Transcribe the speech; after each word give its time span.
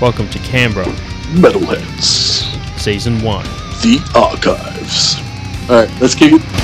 Welcome 0.00 0.28
to 0.28 0.38
Canberra, 0.38 0.86
Metalheads. 1.34 2.46
Season 2.78 3.20
1. 3.20 3.44
The 3.82 3.98
Archives. 4.14 5.16
Alright, 5.68 5.90
let's 6.00 6.14
kick 6.14 6.34
it. 6.34 6.57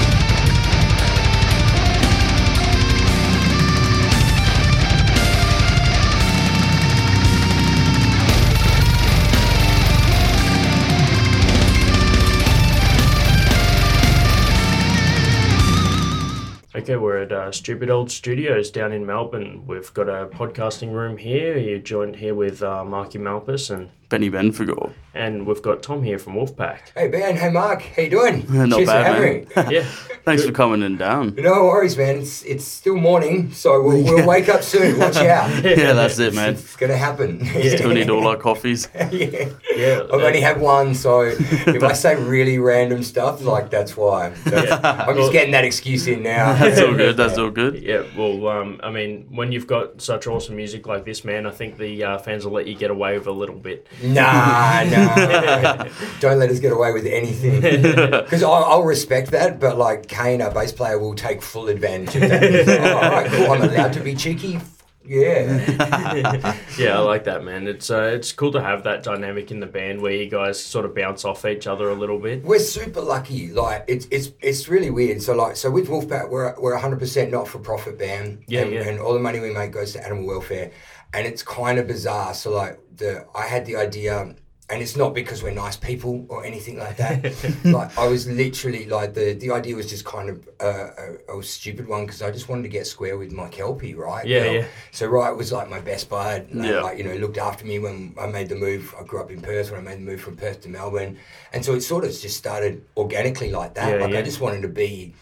At 17.25 17.33
uh, 17.33 17.51
Stupid 17.51 17.89
Old 17.89 18.11
Studios 18.11 18.71
down 18.71 18.93
in 18.93 19.07
Melbourne. 19.07 19.67
We've 19.67 19.93
got 19.95 20.11
a 20.11 20.27
podcasting 20.27 20.93
room 20.93 21.17
here. 21.17 21.57
You're 21.57 21.79
joined 21.79 22.17
here 22.17 22.35
with 22.35 22.63
uh, 22.63 22.85
Marky 22.85 23.19
Malpas 23.19 23.71
and 23.75 23.89
Benny 24.15 24.31
Benfigor. 24.31 24.93
and 25.13 25.45
we've 25.45 25.61
got 25.61 25.83
Tom 25.83 26.05
here 26.05 26.21
from 26.21 26.35
Wolfpack. 26.35 26.79
Hey 26.97 27.09
Ben, 27.09 27.37
hey 27.37 27.51
Mark, 27.51 27.83
how 27.83 28.03
you 28.03 28.11
doing? 28.11 28.47
Not 28.69 28.77
Cheers 28.77 28.87
bad, 28.89 29.07
for 29.07 29.13
having 29.23 29.49
man. 29.57 29.71
Yeah, 29.73 29.83
Thanks 30.25 30.45
for 30.47 30.53
coming 30.53 30.83
in 30.83 30.97
down. 30.97 31.35
No 31.37 31.65
worries, 31.65 31.97
man. 31.97 32.19
It's 32.19 32.45
it's 32.45 32.65
still 32.65 32.95
morning, 32.95 33.51
so 33.53 33.83
we'll, 33.83 34.05
we'll 34.05 34.25
wake 34.27 34.49
up 34.49 34.63
soon. 34.63 35.01
Watch 35.01 35.17
out. 35.35 35.51
Yeah, 35.65 35.95
that's 35.95 36.17
it, 36.21 36.33
man. 36.33 36.53
It's 36.55 36.77
gonna 36.77 36.97
happen. 36.97 37.45
Still 37.45 37.91
need 37.91 38.09
all 38.09 38.25
our 38.29 38.37
coffees. 38.37 38.89
yeah. 38.95 39.49
yeah. 39.77 40.03
I've 40.05 40.23
only 40.23 40.41
had 40.41 40.61
one, 40.61 40.95
so 40.95 41.23
if 41.23 41.83
I 41.83 41.93
say 41.93 42.15
really 42.15 42.59
random 42.61 43.03
stuff, 43.03 43.43
like 43.43 43.69
that's 43.71 43.97
why. 43.97 44.29
That's- 44.45 44.69
Yeah. 44.81 45.07
I'm 45.09 45.17
just 45.17 45.33
getting 45.33 45.51
that 45.53 45.65
excuse 45.65 46.07
in 46.07 46.23
now. 46.23 46.55
That's 46.55 46.81
all 46.81 46.95
good. 46.95 47.17
That's 47.17 47.37
all 47.37 47.51
good. 47.51 47.83
Yeah, 47.83 48.05
well, 48.17 48.47
um, 48.47 48.79
I 48.83 48.91
mean, 48.91 49.27
when 49.31 49.51
you've 49.51 49.67
got 49.67 50.01
such 50.01 50.29
awesome 50.29 50.55
music 50.57 50.87
like 50.87 51.05
this, 51.05 51.25
man, 51.25 51.47
I 51.47 51.51
think 51.51 51.79
the 51.79 52.05
uh, 52.05 52.19
fans 52.19 52.45
will 52.45 52.53
let 52.53 52.67
you 52.69 52.77
get 52.77 52.91
away 52.93 53.19
with 53.19 53.27
a 53.27 53.33
little 53.33 53.57
bit. 53.59 53.89
Nah, 54.05 54.85
nah. 54.85 55.87
Don't 56.21 56.39
let 56.39 56.51
us 56.51 56.59
get 56.61 56.73
away 56.73 56.93
with 56.93 57.07
anything. 57.07 57.63
Because 58.25 58.43
I'll, 58.43 58.65
I'll 58.65 58.83
respect 58.83 59.31
that, 59.31 59.61
but 59.61 59.79
like 59.79 60.09
Kane, 60.09 60.43
our 60.43 60.51
bass 60.51 60.73
player, 60.73 60.99
will 60.99 61.15
take 61.15 61.43
full 61.43 61.69
advantage 61.69 62.15
of 62.17 62.29
that. 62.29 62.69
Oh, 62.85 62.97
all 62.97 63.11
right, 63.11 63.31
cool. 63.31 63.51
I'm 63.53 63.63
allowed 63.63 63.93
to 63.95 64.01
be 64.01 64.15
cheeky. 64.15 64.61
Yeah. 65.07 66.57
yeah, 66.79 66.97
I 66.97 67.01
like 67.01 67.25
that, 67.25 67.45
man. 67.45 67.67
It's 67.67 67.91
uh, 67.91 68.11
it's 68.15 68.33
cool 68.33 68.53
to 68.53 68.61
have 68.61 68.85
that 68.85 69.03
dynamic 69.03 69.51
in 69.51 69.61
the 69.61 69.67
band 69.67 70.01
where 70.01 70.13
you 70.13 70.29
guys 70.31 70.63
sort 70.63 70.85
of 70.85 70.95
bounce 70.95 71.25
off 71.25 71.45
each 71.45 71.67
other 71.67 71.91
a 71.91 71.95
little 71.95 72.19
bit. 72.19 72.43
We're 72.43 72.59
super 72.59 73.01
lucky. 73.01 73.53
Like 73.53 73.85
it's 73.87 74.07
it's 74.11 74.31
it's 74.41 74.69
really 74.69 74.91
weird. 74.91 75.23
So 75.23 75.35
like 75.35 75.57
so 75.57 75.71
with 75.71 75.89
Wolfpack, 75.89 76.31
we're 76.31 76.59
we're 76.59 76.73
a 76.73 76.81
hundred 76.81 77.01
percent 77.01 77.31
not 77.31 77.49
for 77.49 77.59
profit 77.59 77.99
band. 77.99 78.45
Yeah, 78.47 78.63
and, 78.63 78.73
yeah. 78.73 78.89
and 78.89 78.99
all 78.99 79.13
the 79.13 79.21
money 79.21 79.41
we 79.41 79.53
make 79.53 79.73
goes 79.73 79.93
to 79.93 80.05
animal 80.05 80.27
welfare, 80.27 80.71
and 81.13 81.27
it's 81.27 81.43
kind 81.43 81.79
of 81.79 81.87
bizarre. 81.87 82.33
So 82.35 82.51
like 82.51 82.81
the 82.97 83.27
I 83.35 83.47
had 83.47 83.67
the 83.67 83.77
idea. 83.77 84.35
And 84.71 84.81
it's 84.81 84.97
not 84.97 85.13
because 85.13 85.43
we're 85.43 85.51
nice 85.53 85.77
people 85.77 86.25
or 86.31 86.43
anything 86.43 86.79
like 86.79 86.97
that. 86.97 87.35
like 87.65 87.99
I 87.99 88.07
was 88.07 88.27
literally 88.27 88.87
like 88.87 89.13
the 89.13 89.35
the 89.35 89.51
idea 89.51 89.77
was 89.77 89.91
just 89.91 90.07
kind 90.07 90.31
of 90.31 90.49
uh, 90.59 90.89
a, 91.29 91.39
a 91.39 91.43
stupid 91.43 91.87
one 91.87 92.07
because 92.07 92.23
I 92.23 92.31
just 92.31 92.49
wanted 92.49 92.63
to 92.63 92.71
get 92.71 92.87
square 92.87 93.19
with 93.19 93.31
my 93.31 93.49
kelpie, 93.49 93.95
right? 93.95 94.27
Yeah, 94.27 94.39
You 94.39 94.45
know? 94.45 94.53
yeah. 94.61 94.67
So 94.91 95.07
Wright 95.07 95.37
was 95.37 95.53
like 95.53 95.69
my 95.69 95.81
best 95.81 96.09
bud. 96.09 96.49
and, 96.51 96.65
Yeah. 96.65 96.81
Like 96.81 96.97
you 96.97 97.05
know, 97.05 97.15
looked 97.17 97.37
after 97.37 97.67
me 97.67 97.79
when 97.79 98.15
I 98.19 98.27
made 98.27 98.49
the 98.49 98.57
move. 98.57 98.95
I 98.99 99.05
grew 99.05 99.21
up 99.21 99.31
in 99.31 99.43
Perth 99.43 99.71
when 99.71 99.81
I 99.81 99.83
made 99.85 99.99
the 99.99 100.11
move 100.11 100.23
from 100.23 100.37
Perth 100.37 100.63
to 100.63 100.71
Melbourne, 100.71 101.19
and 101.53 101.63
so 101.63 101.75
it 101.75 101.83
sort 101.83 102.05
of 102.05 102.11
just 102.19 102.39
started 102.39 102.83
organically 102.97 103.51
like 103.51 103.75
that. 103.75 103.91
Yeah, 103.99 104.05
like 104.05 104.13
yeah. 104.15 104.21
I 104.21 104.23
just 104.23 104.41
wanted 104.41 104.63
to 104.63 104.69
be. 104.69 105.15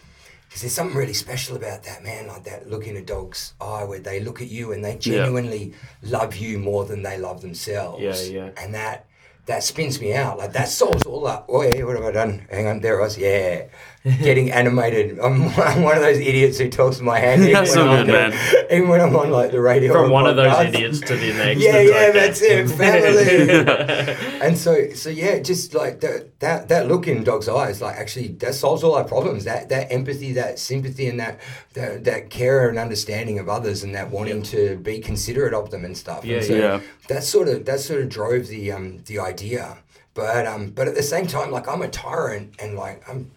Because 0.46 0.62
there's 0.62 0.74
something 0.74 0.96
really 0.98 1.14
special 1.14 1.56
about 1.56 1.82
that, 1.84 2.04
man. 2.04 2.26
Like 2.28 2.44
that 2.44 2.68
look 2.70 2.86
in 2.86 2.96
a 2.96 3.02
dog's 3.02 3.54
eye 3.58 3.84
where 3.84 3.98
they 3.98 4.20
look 4.20 4.42
at 4.42 4.48
you 4.48 4.72
and 4.72 4.84
they 4.84 4.96
genuinely 4.96 5.72
love 6.02 6.36
you 6.36 6.58
more 6.58 6.84
than 6.84 7.02
they 7.02 7.16
love 7.18 7.40
themselves. 7.40 8.02
Yeah, 8.02 8.44
yeah. 8.44 8.50
And 8.62 8.74
that 8.74 9.06
that 9.46 9.62
spins 9.62 10.00
me 10.00 10.14
out. 10.14 10.38
Like 10.38 10.52
that 10.52 10.68
solves 10.68 11.02
all 11.04 11.22
that. 11.24 11.44
Oh 11.48 11.62
yeah, 11.62 11.82
what 11.84 11.96
have 11.96 12.04
I 12.04 12.12
done? 12.12 12.46
Hang 12.50 12.66
on, 12.66 12.80
there 12.80 13.00
I 13.00 13.04
was. 13.04 13.18
Yeah, 13.18 13.64
getting 14.04 14.50
animated. 14.60 15.18
I'm, 15.18 15.42
I'm 15.58 15.82
one 15.82 15.96
of 15.96 16.02
those 16.02 16.18
idiots 16.18 16.58
who 16.58 16.68
talks 16.68 17.00
my 17.00 17.18
hand. 17.18 17.42
even 17.42 17.52
That's 17.54 17.76
when 17.76 17.86
so 17.86 17.90
I'm 17.90 18.06
good, 18.06 18.14
on- 18.14 18.30
man. 18.30 18.66
Even 18.72 18.88
when 18.88 19.00
I'm 19.00 19.14
on 19.14 19.30
like 19.30 19.50
the 19.50 19.60
radio. 19.60 19.92
From 19.92 20.10
one 20.10 20.26
of 20.26 20.36
those 20.36 20.58
idiots 20.60 21.00
to 21.00 21.16
the 21.16 21.32
next. 21.34 21.60
Yeah, 21.60 21.80
yeah, 21.80 21.90
like 22.06 22.12
that's 22.14 22.40
that. 22.40 22.50
it, 22.50 22.68
family. 22.68 24.40
and 24.46 24.56
so, 24.56 24.92
so 24.94 25.10
yeah, 25.10 25.38
just 25.40 25.74
like 25.74 26.00
that, 26.00 26.40
that, 26.40 26.68
that 26.68 26.88
look 26.88 27.06
in 27.06 27.22
dog's 27.22 27.48
eyes, 27.48 27.80
like 27.82 27.96
actually, 27.96 28.28
that 28.28 28.54
solves 28.54 28.82
all 28.82 28.94
our 28.94 29.04
problems. 29.04 29.44
That, 29.44 29.68
that 29.68 29.92
empathy, 29.92 30.32
that 30.32 30.58
sympathy, 30.58 31.06
and 31.08 31.20
that, 31.20 31.40
that, 31.74 32.04
that 32.04 32.30
care 32.30 32.68
and 32.68 32.78
understanding 32.78 33.38
of 33.38 33.48
others, 33.48 33.82
and 33.82 33.94
that 33.94 34.10
wanting 34.10 34.42
to 34.44 34.78
be 34.78 34.98
considerate 35.00 35.52
of 35.54 35.70
them 35.70 35.84
and 35.84 35.96
stuff. 35.96 36.24
Yeah, 36.24 36.36
and 36.38 36.46
so 36.46 36.54
yeah. 36.54 36.80
That 37.08 37.22
sort 37.24 37.48
of, 37.48 37.66
that 37.66 37.80
sort 37.80 38.00
of 38.00 38.08
drove 38.08 38.48
the, 38.48 38.72
um, 38.72 39.02
the 39.04 39.18
idea. 39.18 39.78
But, 40.14 40.46
um, 40.46 40.70
but 40.70 40.88
at 40.88 40.94
the 40.94 41.02
same 41.02 41.26
time, 41.26 41.50
like 41.50 41.68
I'm 41.68 41.82
a 41.82 41.88
tyrant, 41.88 42.54
and 42.58 42.76
like 42.76 43.06
I'm 43.08 43.30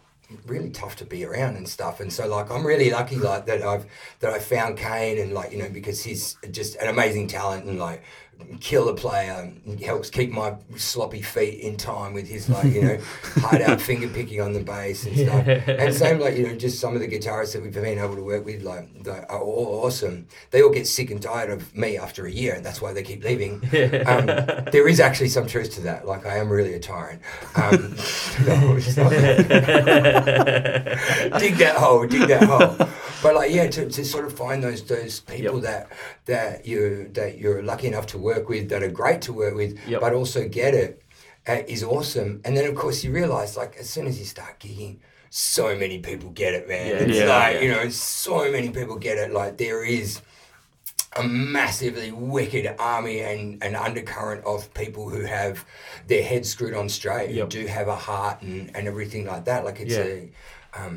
really 0.46 0.70
tough 0.70 0.96
to 0.98 1.06
be 1.06 1.26
around 1.26 1.56
and 1.56 1.68
stuff. 1.68 2.00
And 2.00 2.12
so 2.12 2.28
like 2.28 2.50
I'm 2.50 2.66
really 2.66 2.90
lucky 2.90 3.18
like 3.18 3.46
that 3.46 3.62
I've 3.62 3.86
that 4.20 4.34
I 4.34 4.40
found 4.40 4.78
Kane 4.78 5.20
and 5.20 5.34
like 5.34 5.52
you 5.52 5.58
know 5.58 5.70
because 5.70 6.04
he's 6.04 6.38
just 6.52 6.76
an 6.78 6.88
amazing 6.88 7.28
talent 7.28 7.66
and 7.66 7.80
like 7.80 8.04
killer 8.60 8.94
player 8.94 9.52
He 9.66 9.84
helps 9.84 10.10
keep 10.10 10.32
my 10.32 10.56
sloppy 10.78 11.22
feet 11.22 11.60
in 11.62 11.78
time 11.78 12.14
with 12.14 12.28
his 12.28 12.50
like 12.50 12.66
you 12.66 12.82
know 12.82 12.98
hard 13.38 13.62
out 13.62 13.82
finger 13.82 14.08
picking 14.08 14.42
on 14.42 14.54
the 14.54 14.62
bass 14.62 15.06
and 15.06 15.18
stuff. 15.18 15.48
And 15.68 15.94
same 15.94 16.20
like 16.20 16.36
you 16.36 16.48
know 16.48 16.56
just 16.56 16.80
some 16.80 16.96
of 16.96 17.02
the 17.02 17.08
guitarists 17.08 17.54
that 17.54 17.62
we've 17.62 17.74
been 17.74 18.00
able 18.00 18.16
to 18.16 18.24
work 18.24 18.46
with 18.46 18.64
like 18.64 19.04
they 19.04 19.12
are 19.12 19.42
all 19.42 19.86
awesome 19.86 20.28
they 20.52 20.62
all 20.62 20.72
get 20.72 20.88
sick 20.88 21.12
and 21.12 21.22
tired 21.22 21.50
of 21.50 21.76
me 21.76 21.98
after 21.98 22.26
a 22.26 22.32
year 22.32 22.54
and 22.56 22.66
that's 22.66 22.82
why 22.82 22.94
they 22.94 23.04
keep 23.04 23.24
leaving. 23.24 23.62
Um, 24.06 24.26
there 24.72 24.88
is 24.88 25.00
actually 25.00 25.30
some 25.30 25.48
truth 25.48 25.74
to 25.76 25.82
that. 25.82 26.06
Like 26.08 26.26
I 26.26 26.38
am 26.38 26.50
really 26.50 26.74
a 26.74 26.80
tyrant. 26.80 27.22
Um, 27.56 27.72
no, 28.46 28.78
dig 31.40 31.56
that 31.58 31.76
hole, 31.78 32.06
dig 32.06 32.28
that 32.28 32.44
hole. 32.44 32.88
But 33.26 33.34
like, 33.40 33.52
yeah, 33.52 33.68
to, 33.76 33.90
to 33.98 34.06
sort 34.14 34.26
of 34.26 34.34
find 34.44 34.64
those 34.68 34.82
those 34.96 35.20
people 35.34 35.56
Yep. 35.60 35.64
that 35.70 35.82
that 36.26 36.66
you 36.70 37.10
that 37.14 37.32
you're 37.42 37.62
lucky 37.72 37.88
enough 37.88 38.08
to 38.14 38.18
work 38.32 38.50
with, 38.50 38.70
that 38.70 38.82
are 38.84 38.92
great 39.02 39.22
to 39.28 39.34
work 39.34 39.56
with, 39.62 39.72
Yep. 39.88 40.00
but 40.04 40.12
also 40.14 40.48
get 40.62 40.74
it, 40.84 40.92
uh, 41.48 41.62
is 41.76 41.84
awesome. 41.84 42.32
And 42.46 42.52
then 42.56 42.66
of 42.72 42.76
course 42.76 42.98
you 43.04 43.12
realize, 43.12 43.52
like, 43.62 43.74
as 43.84 43.88
soon 43.90 44.06
as 44.08 44.16
you 44.20 44.26
start 44.26 44.54
gigging. 44.60 44.98
So 45.32 45.76
many 45.76 45.98
people 46.10 46.30
get 46.30 46.54
it, 46.54 46.64
man. 46.70 46.88
Yeah. 46.88 47.04
it's 47.04 47.18
Yeah, 47.18 47.26
like 47.38 47.54
yeah. 47.56 47.62
you 47.64 47.72
know, 47.76 47.90
so 47.90 48.38
many 48.56 48.70
people 48.70 48.96
get 49.08 49.18
it. 49.18 49.32
Like 49.34 49.58
there 49.58 49.84
is 49.84 50.22
a 51.18 51.24
massively 51.24 52.12
wicked 52.12 52.66
army 52.80 53.20
and 53.22 53.62
an 53.64 53.76
undercurrent 53.76 54.42
of 54.46 54.74
people 54.74 55.10
who 55.10 55.22
have 55.38 55.66
their 56.08 56.24
heads 56.24 56.48
screwed 56.50 56.74
on 56.74 56.88
straight, 56.90 57.32
Yep. 57.32 57.46
who 57.54 57.62
do 57.62 57.68
have 57.68 57.88
a 57.90 57.96
heart 57.96 58.42
and, 58.44 58.72
and 58.76 58.88
everything 58.88 59.26
like 59.26 59.44
that. 59.46 59.66
Like 59.66 59.80
it's 59.82 59.94
Yeah. 59.98 60.04
a. 60.04 60.30
Um, 60.80 60.96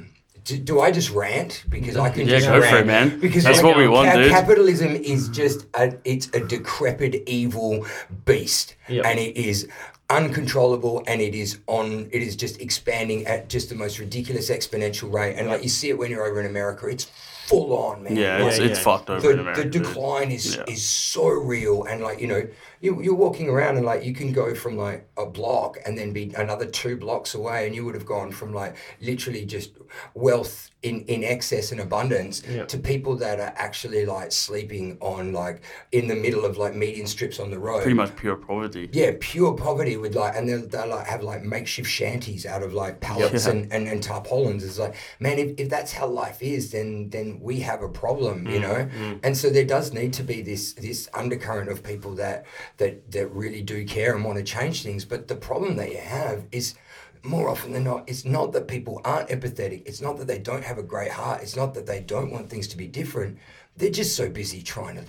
do, 0.48 0.58
do 0.58 0.80
I 0.80 0.90
just 0.90 1.10
rant 1.10 1.64
because 1.68 1.96
I 1.96 2.10
can 2.10 2.26
Yeah, 2.26 2.38
just 2.38 2.48
go 2.48 2.60
for 2.62 2.76
it, 2.78 2.86
man. 2.86 3.20
Because 3.20 3.44
That's 3.44 3.58
like, 3.58 3.66
what 3.66 3.76
we 3.76 3.84
um, 3.86 3.92
want, 3.92 4.10
ca- 4.10 4.16
dude. 4.16 4.30
Capitalism 4.30 4.96
is 4.96 5.28
just 5.28 5.66
a, 5.74 5.94
it's 6.04 6.26
a 6.34 6.40
decrepit 6.40 7.22
evil 7.28 7.86
beast, 8.24 8.74
Yep. 8.88 9.04
and 9.04 9.18
it 9.18 9.36
is 9.36 9.68
uncontrollable 10.10 11.02
and 11.06 11.20
it 11.20 11.34
is 11.34 11.58
on 11.66 12.08
it 12.12 12.22
is 12.22 12.34
just 12.34 12.60
expanding 12.62 13.26
at 13.26 13.50
just 13.50 13.68
the 13.68 13.74
most 13.74 13.98
ridiculous 13.98 14.48
exponential 14.48 15.12
rate 15.12 15.34
and 15.36 15.48
like 15.48 15.62
you 15.62 15.68
see 15.68 15.90
it 15.90 15.98
when 15.98 16.10
you're 16.10 16.24
over 16.24 16.40
in 16.40 16.46
america 16.46 16.86
it's 16.86 17.08
full 17.48 17.72
on 17.72 18.02
man 18.04 18.14
Yeah, 18.16 18.38
Like, 18.38 18.46
it's, 18.48 18.58
it's 18.58 18.78
fucked 18.78 19.08
over 19.10 19.32
the, 19.34 19.52
the 19.62 19.64
decline 19.64 20.30
is 20.30 20.58
is 20.68 20.82
so 20.86 21.26
real 21.28 21.84
and 21.84 22.02
like 22.02 22.20
you 22.20 22.26
know 22.26 22.42
you, 22.80 23.02
you're 23.02 23.14
walking 23.14 23.48
around 23.48 23.76
and 23.76 23.84
like 23.84 24.04
you 24.04 24.14
can 24.14 24.32
go 24.32 24.54
from 24.54 24.76
like 24.76 25.08
a 25.16 25.26
block 25.26 25.78
and 25.84 25.98
then 25.98 26.12
be 26.12 26.32
another 26.36 26.66
two 26.66 26.96
blocks 26.96 27.34
away 27.34 27.66
and 27.66 27.74
you 27.74 27.84
would 27.84 27.94
have 27.94 28.06
gone 28.06 28.30
from 28.30 28.52
like 28.54 28.76
literally 29.00 29.44
just 29.44 29.70
wealth 30.14 30.70
in, 30.82 31.00
in 31.06 31.24
excess 31.24 31.72
and 31.72 31.80
abundance 31.80 32.40
to 32.68 32.78
people 32.78 33.16
that 33.16 33.40
are 33.40 33.52
actually 33.56 34.06
like 34.06 34.30
sleeping 34.30 34.96
on 35.00 35.32
like 35.32 35.62
in 35.90 36.06
the 36.06 36.14
middle 36.14 36.44
of 36.44 36.56
like 36.56 36.74
median 36.74 37.06
strips 37.06 37.40
on 37.40 37.50
the 37.50 37.58
road 37.58 37.82
Pretty 37.82 37.96
much 37.96 38.14
pure 38.14 38.36
poverty. 38.36 38.88
yeah, 38.92 39.12
pure 39.18 39.54
poverty 39.54 39.96
with 39.96 40.14
like, 40.14 40.36
and 40.36 40.48
they'll, 40.48 40.66
they'll 40.68 40.86
like 40.88 41.06
have 41.06 41.22
like 41.24 41.42
makeshift 41.42 41.90
shanties 41.90 42.46
out 42.46 42.62
of 42.62 42.74
like 42.74 43.00
pallets 43.00 43.46
Yeah. 43.46 43.52
and, 43.52 43.72
and, 43.72 43.88
and 43.88 44.00
tarpaulins. 44.02 44.62
It's 44.64 44.78
like, 44.78 44.94
man, 45.18 45.38
if, 45.38 45.58
if 45.58 45.68
that's 45.68 45.92
how 45.92 46.06
life 46.06 46.42
is, 46.42 46.70
then 46.70 47.10
then 47.10 47.37
we 47.40 47.60
have 47.60 47.82
a 47.82 47.88
problem, 47.88 48.46
you 48.46 48.58
mm, 48.58 48.62
know. 48.62 48.88
Mm. 48.98 49.20
And 49.22 49.36
so 49.36 49.50
there 49.50 49.64
does 49.64 49.92
need 49.92 50.12
to 50.14 50.22
be 50.22 50.42
this 50.42 50.72
this 50.74 51.08
undercurrent 51.14 51.70
of 51.70 51.82
people 51.82 52.14
that 52.14 52.46
that 52.78 53.10
that 53.12 53.28
really 53.28 53.62
do 53.62 53.84
care 53.84 54.14
and 54.14 54.24
want 54.24 54.38
to 54.38 54.44
change 54.44 54.82
things. 54.82 55.04
But 55.04 55.28
the 55.28 55.36
problem 55.36 55.76
that 55.76 55.90
you 55.90 55.98
have 55.98 56.44
is 56.52 56.74
more 57.22 57.48
often 57.48 57.72
than 57.72 57.84
not, 57.84 58.08
it's 58.08 58.24
not 58.24 58.52
that 58.52 58.68
people 58.68 59.00
aren't 59.04 59.28
empathetic. 59.28 59.82
It's 59.86 60.00
not 60.00 60.18
that 60.18 60.26
they 60.26 60.38
don't 60.38 60.64
have 60.64 60.78
a 60.78 60.82
great 60.82 61.10
heart. 61.10 61.42
It's 61.42 61.56
not 61.56 61.74
that 61.74 61.86
they 61.86 62.00
don't 62.00 62.30
want 62.30 62.48
things 62.50 62.68
to 62.68 62.76
be 62.76 62.86
different. 62.86 63.38
They're 63.76 63.90
just 63.90 64.16
so 64.16 64.28
busy 64.28 64.60
trying 64.60 64.96
to 64.96 65.04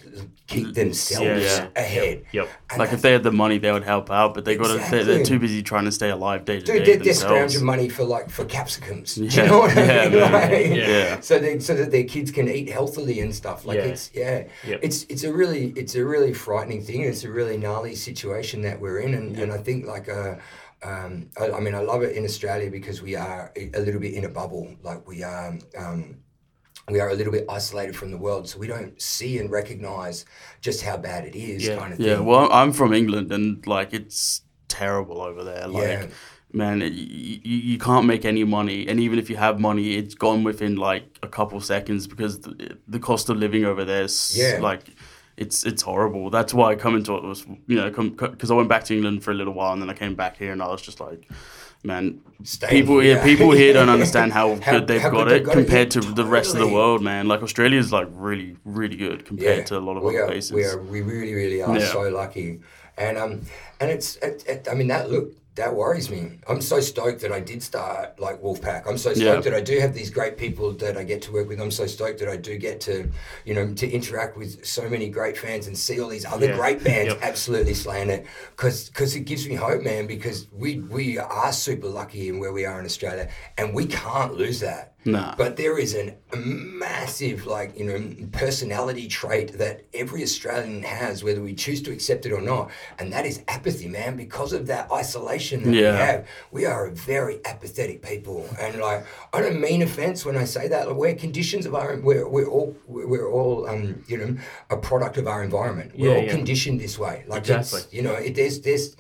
keep 0.46 0.76
themselves 0.76 1.44
yeah. 1.44 1.70
ahead. 1.76 2.24
Yep. 2.32 2.50
And 2.70 2.80
Like 2.80 2.94
if 2.94 3.02
they 3.02 3.12
had 3.12 3.24
the 3.24 3.32
money, 3.32 3.58
they 3.58 3.72
would 3.72 3.84
help 3.84 4.12
out, 4.12 4.36
but 4.36 4.46
they 4.46 4.58
got. 4.58 4.80
They're, 4.92 5.04
they're 5.04 5.24
too 5.26 5.40
busy 5.40 5.64
trying 5.64 5.86
to 5.86 5.92
stay 5.92 6.12
alive 6.12 6.46
day 6.46 6.60
to 6.60 6.66
Dude, 6.66 6.86
day 6.86 6.96
they're, 6.96 7.04
they're 7.06 7.14
scrounging 7.16 7.66
money 7.66 7.90
for 7.90 8.04
like 8.04 8.30
for 8.30 8.46
capsicums. 8.46 9.16
Do 9.16 9.24
you 9.24 9.48
know 9.48 9.62
what 9.62 9.76
I 9.76 10.10
mean? 10.10 10.22
Like, 10.22 10.68
Yeah. 10.68 11.20
So 11.22 11.40
they, 11.40 11.58
so 11.58 11.74
that 11.74 11.90
their 11.90 12.04
kids 12.04 12.30
can 12.30 12.48
eat 12.48 12.70
healthily 12.70 13.22
and 13.22 13.34
stuff. 13.34 13.66
Like 13.66 13.78
Yeah. 13.78 13.86
it's 13.86 14.12
yeah, 14.14 14.44
Yep. 14.68 14.80
it's 14.84 15.04
it's 15.10 15.24
a 15.24 15.34
really 15.34 15.74
it's 15.76 15.96
a 15.96 16.06
really 16.06 16.34
frightening 16.34 16.84
thing. 16.84 17.02
It's 17.02 17.24
a 17.24 17.32
really 17.32 17.58
gnarly 17.58 17.96
situation 17.96 18.62
that 18.62 18.80
we're 18.80 19.00
in, 19.00 19.16
and, 19.16 19.36
and 19.40 19.52
I 19.52 19.58
think 19.58 19.88
like 19.88 20.08
uh, 20.10 20.36
um, 20.84 21.30
I, 21.40 21.52
I 21.52 21.60
mean 21.60 21.76
I 21.76 21.80
love 21.82 22.04
it 22.04 22.16
in 22.16 22.24
Australia 22.26 22.70
because 22.72 23.02
we 23.02 23.16
are 23.16 23.52
a 23.56 23.80
little 23.80 24.00
bit 24.00 24.14
in 24.14 24.26
a 24.26 24.30
bubble. 24.30 24.76
Like 24.84 25.08
we 25.08 25.24
are. 25.24 25.58
Um, 25.78 26.18
we 26.90 27.00
are 27.00 27.10
a 27.10 27.14
little 27.14 27.32
bit 27.32 27.46
isolated 27.48 27.96
from 27.96 28.10
the 28.10 28.18
world, 28.18 28.50
so 28.50 28.58
we 28.58 28.66
don't 28.66 29.00
see 29.00 29.38
and 29.38 29.52
recognize 29.52 30.26
just 30.60 30.82
how 30.82 30.98
bad 30.98 31.24
it 31.24 31.36
is, 31.36 31.68
Yeah. 31.68 31.78
kind 31.78 31.94
of 31.94 32.00
Yeah, 32.00 32.16
thing. 32.16 32.26
well, 32.26 32.52
I'm 32.52 32.72
from 32.74 32.94
England, 32.94 33.32
and 33.32 33.66
like 33.68 33.94
it's 33.94 34.42
terrible 34.68 35.22
over 35.22 35.44
there. 35.44 35.68
Like, 35.68 35.84
Yeah. 35.84 36.08
man, 36.52 36.82
it, 36.82 36.94
you, 36.94 37.58
you 37.74 37.78
can't 37.78 38.08
make 38.08 38.26
any 38.26 38.44
money, 38.44 38.88
and 38.88 39.00
even 39.00 39.20
if 39.20 39.30
you 39.30 39.36
have 39.38 39.60
money, 39.60 39.98
it's 39.98 40.16
gone 40.16 40.44
within 40.44 40.78
like 40.78 41.20
a 41.22 41.28
couple 41.28 41.62
seconds 41.62 42.08
because 42.08 42.40
the, 42.40 42.78
the 42.88 43.00
cost 43.00 43.30
of 43.30 43.38
living 43.38 43.66
over 43.66 43.86
there 43.86 44.04
is 44.06 44.36
Yeah. 44.36 44.58
like. 44.60 44.84
It's 45.44 45.64
it's 45.66 45.82
horrible. 45.82 46.30
That's 46.30 46.54
why 46.54 46.72
I 46.72 46.76
come 46.76 46.96
into 46.96 47.16
it 47.16 47.24
was 47.24 47.46
you 47.68 47.78
know 47.78 47.90
because 47.90 48.52
I 48.52 48.56
went 48.56 48.70
back 48.70 48.84
to 48.86 48.94
England 48.96 49.24
for 49.24 49.32
a 49.32 49.34
little 49.34 49.54
while 49.54 49.72
and 49.74 49.82
then 49.82 49.90
I 49.90 49.94
came 49.94 50.14
back 50.16 50.38
here 50.38 50.52
and 50.52 50.62
I 50.62 50.68
was 50.68 50.82
just 50.82 51.00
like, 51.00 51.22
man, 51.84 52.20
Staying 52.44 52.72
people 52.74 53.00
here. 53.00 53.16
here 53.16 53.24
people 53.24 53.52
here 53.52 53.72
don't 53.74 53.90
understand 53.90 54.34
how, 54.40 54.56
How- 54.60 54.74
good 54.80 54.88
they've 54.88 55.02
how 55.02 55.10
got 55.12 55.28
good 55.30 55.38
it 55.42 55.46
got 55.46 55.52
it. 55.52 55.60
compared 55.60 55.96
Yeah, 55.96 56.02
to 56.02 56.14
the 56.14 56.26
rest 56.26 56.54
of 56.54 56.60
the 56.60 56.68
world, 56.68 57.02
man. 57.02 57.28
Like 57.30 57.42
Australia's 57.42 57.92
like 57.94 58.08
really 58.12 58.58
really 58.66 58.98
good 58.98 59.26
compared 59.26 59.66
to 59.68 59.78
a 59.78 59.84
lot 59.88 59.96
of 59.98 60.04
other 60.06 60.24
are, 60.24 60.28
places. 60.28 60.52
We 60.52 60.66
are, 60.66 60.78
we 60.94 61.02
really, 61.02 61.34
really 61.34 61.62
are 61.62 61.78
Yeah. 61.80 61.86
so 61.92 62.02
lucky, 62.10 62.60
and 62.98 63.18
um, 63.18 63.42
and 63.80 63.90
it's, 63.92 64.18
it, 64.18 64.44
it, 64.48 64.68
I 64.70 64.74
mean 64.74 64.88
that 64.88 65.10
look 65.10 65.28
that 65.60 65.76
worries 65.76 66.10
me. 66.10 66.40
I'm 66.48 66.62
so 66.62 66.80
stoked 66.80 67.20
that 67.22 67.34
I 67.34 67.42
did 67.42 67.62
start 67.62 68.18
like 68.18 68.42
Wolfpack. 68.42 68.88
I'm 68.88 68.98
so 68.98 69.14
stoked 69.14 69.46
Yeah. 69.46 69.52
that 69.52 69.54
I 69.54 69.60
do 69.62 69.78
have 69.80 69.94
these 69.94 70.10
great 70.10 70.38
people 70.38 70.72
that 70.84 70.96
I 70.98 71.04
get 71.04 71.22
to 71.24 71.34
work 71.34 71.50
with. 71.50 71.60
I'm 71.60 71.70
so 71.82 71.86
stoked 71.86 72.20
that 72.20 72.30
I 72.30 72.38
do 72.38 72.58
get 72.58 72.80
to, 72.90 72.96
you 73.44 73.54
know, 73.54 73.66
to 73.82 73.86
interact 73.98 74.38
with 74.38 74.52
so 74.66 74.84
many 74.90 75.10
great 75.10 75.38
fans 75.38 75.68
and 75.68 75.78
see 75.78 76.00
all 76.02 76.08
these 76.18 76.26
other 76.26 76.48
Yeah. 76.48 76.56
great 76.62 76.82
bands 76.82 77.14
Yep. 77.14 77.20
absolutely 77.32 77.74
slaying 77.74 78.10
it. 78.10 78.26
Because 78.56 78.78
because 78.90 79.12
it 79.20 79.26
gives 79.32 79.44
me 79.50 79.56
hope, 79.56 79.82
man. 79.92 80.08
Because 80.16 80.48
we 80.64 80.72
we 80.98 81.06
are 81.18 81.52
super 81.68 81.90
lucky 82.00 82.24
in 82.30 82.40
where 82.42 82.54
we 82.60 82.64
are 82.70 82.80
in 82.80 82.86
Australia, 82.92 83.26
and 83.58 83.66
we 83.80 83.86
can't 83.86 84.34
lose 84.44 84.60
that. 84.70 84.86
Nah. 85.06 85.34
But 85.42 85.52
there 85.62 85.78
is 85.86 85.92
an, 86.02 86.08
a 86.34 86.38
massive, 86.86 87.40
like, 87.58 87.70
you 87.80 87.86
know, 87.90 88.00
personality 88.44 89.08
trait 89.08 89.48
that 89.64 89.76
every 90.02 90.22
Australian 90.30 90.84
has, 90.84 91.24
whether 91.26 91.42
we 91.50 91.54
choose 91.66 91.82
to 91.84 91.92
accept 91.98 92.22
it 92.28 92.34
or 92.40 92.44
not. 92.54 92.66
And 93.00 93.06
that 93.16 93.26
is 93.32 93.38
apathy, 93.48 93.88
man. 94.00 94.12
Because 94.26 94.52
of 94.60 94.62
that 94.72 94.84
isolation 95.02 95.49
that 95.58 95.74
Yeah. 95.74 95.92
we 95.92 95.98
have, 95.98 96.28
we 96.52 96.66
are 96.66 96.86
a 96.88 96.92
very 96.92 97.40
apathetic 97.46 98.02
people. 98.02 98.48
And, 98.60 98.80
like, 98.80 99.06
I 99.34 99.42
don't 99.42 99.60
mean 99.60 99.82
offense 99.82 100.26
when 100.26 100.38
I 100.38 100.46
say 100.46 100.68
that. 100.70 100.88
Like, 100.88 100.98
we're 100.98 101.16
conditions 101.16 101.66
of 101.66 101.74
our, 101.76 101.98
we're, 101.98 102.28
we're 102.28 102.48
all, 102.48 102.76
we're 102.88 103.30
all, 103.30 103.68
um, 103.68 104.04
you 104.08 104.18
know, 104.18 104.38
a 104.70 104.78
product 104.78 105.18
of 105.18 105.28
our 105.28 105.44
environment. 105.44 105.92
We're 105.96 106.10
Yeah, 106.12 106.16
all 106.18 106.24
yeah. 106.24 106.36
conditioned 106.36 106.80
this 106.80 106.98
way. 107.00 107.24
Like, 107.28 107.40
Exactly. 107.48 107.82
you 107.96 108.02
know, 108.04 108.14
it, 108.14 108.36
there's, 108.36 108.62
there's, 108.62 108.96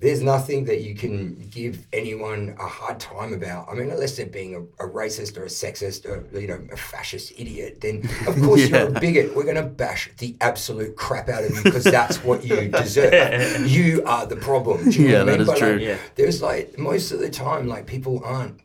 there's 0.00 0.22
nothing 0.22 0.64
that 0.66 0.80
you 0.82 0.94
can 0.94 1.34
give 1.50 1.86
anyone 1.92 2.54
a 2.60 2.66
hard 2.66 3.00
time 3.00 3.32
about. 3.34 3.68
I 3.68 3.74
mean, 3.74 3.90
unless 3.90 4.16
they're 4.16 4.26
being 4.26 4.54
a, 4.54 4.60
a 4.84 4.88
racist 4.88 5.36
or 5.36 5.42
a 5.44 5.46
sexist 5.46 6.06
or 6.06 6.24
you 6.38 6.46
know 6.46 6.60
a 6.72 6.76
fascist 6.76 7.32
idiot, 7.36 7.80
then 7.80 8.08
of 8.26 8.40
course 8.42 8.68
you're 8.68 8.86
a 8.88 8.90
bigot. 9.00 9.34
We're 9.34 9.44
gonna 9.44 9.62
bash 9.66 10.10
the 10.18 10.36
absolute 10.40 10.96
crap 10.96 11.28
out 11.28 11.44
of 11.44 11.50
you 11.50 11.62
because 11.62 11.84
that's 11.84 12.22
what 12.22 12.44
you 12.44 12.68
deserve. 12.82 13.66
you 13.68 14.02
are 14.04 14.26
the 14.26 14.36
problem. 14.36 14.90
Do 14.90 15.02
you 15.02 15.08
Yeah, 15.08 15.24
know 15.24 15.24
what 15.24 15.26
that 15.26 15.32
mean? 15.32 15.40
is 15.42 15.46
But, 15.48 15.58
true. 15.58 15.72
Like, 15.72 15.80
Yeah. 15.82 15.98
There's 16.14 16.42
like 16.42 16.78
most 16.78 17.10
of 17.12 17.20
the 17.20 17.30
time, 17.30 17.66
like 17.66 17.86
people 17.86 18.22
aren't 18.24 18.60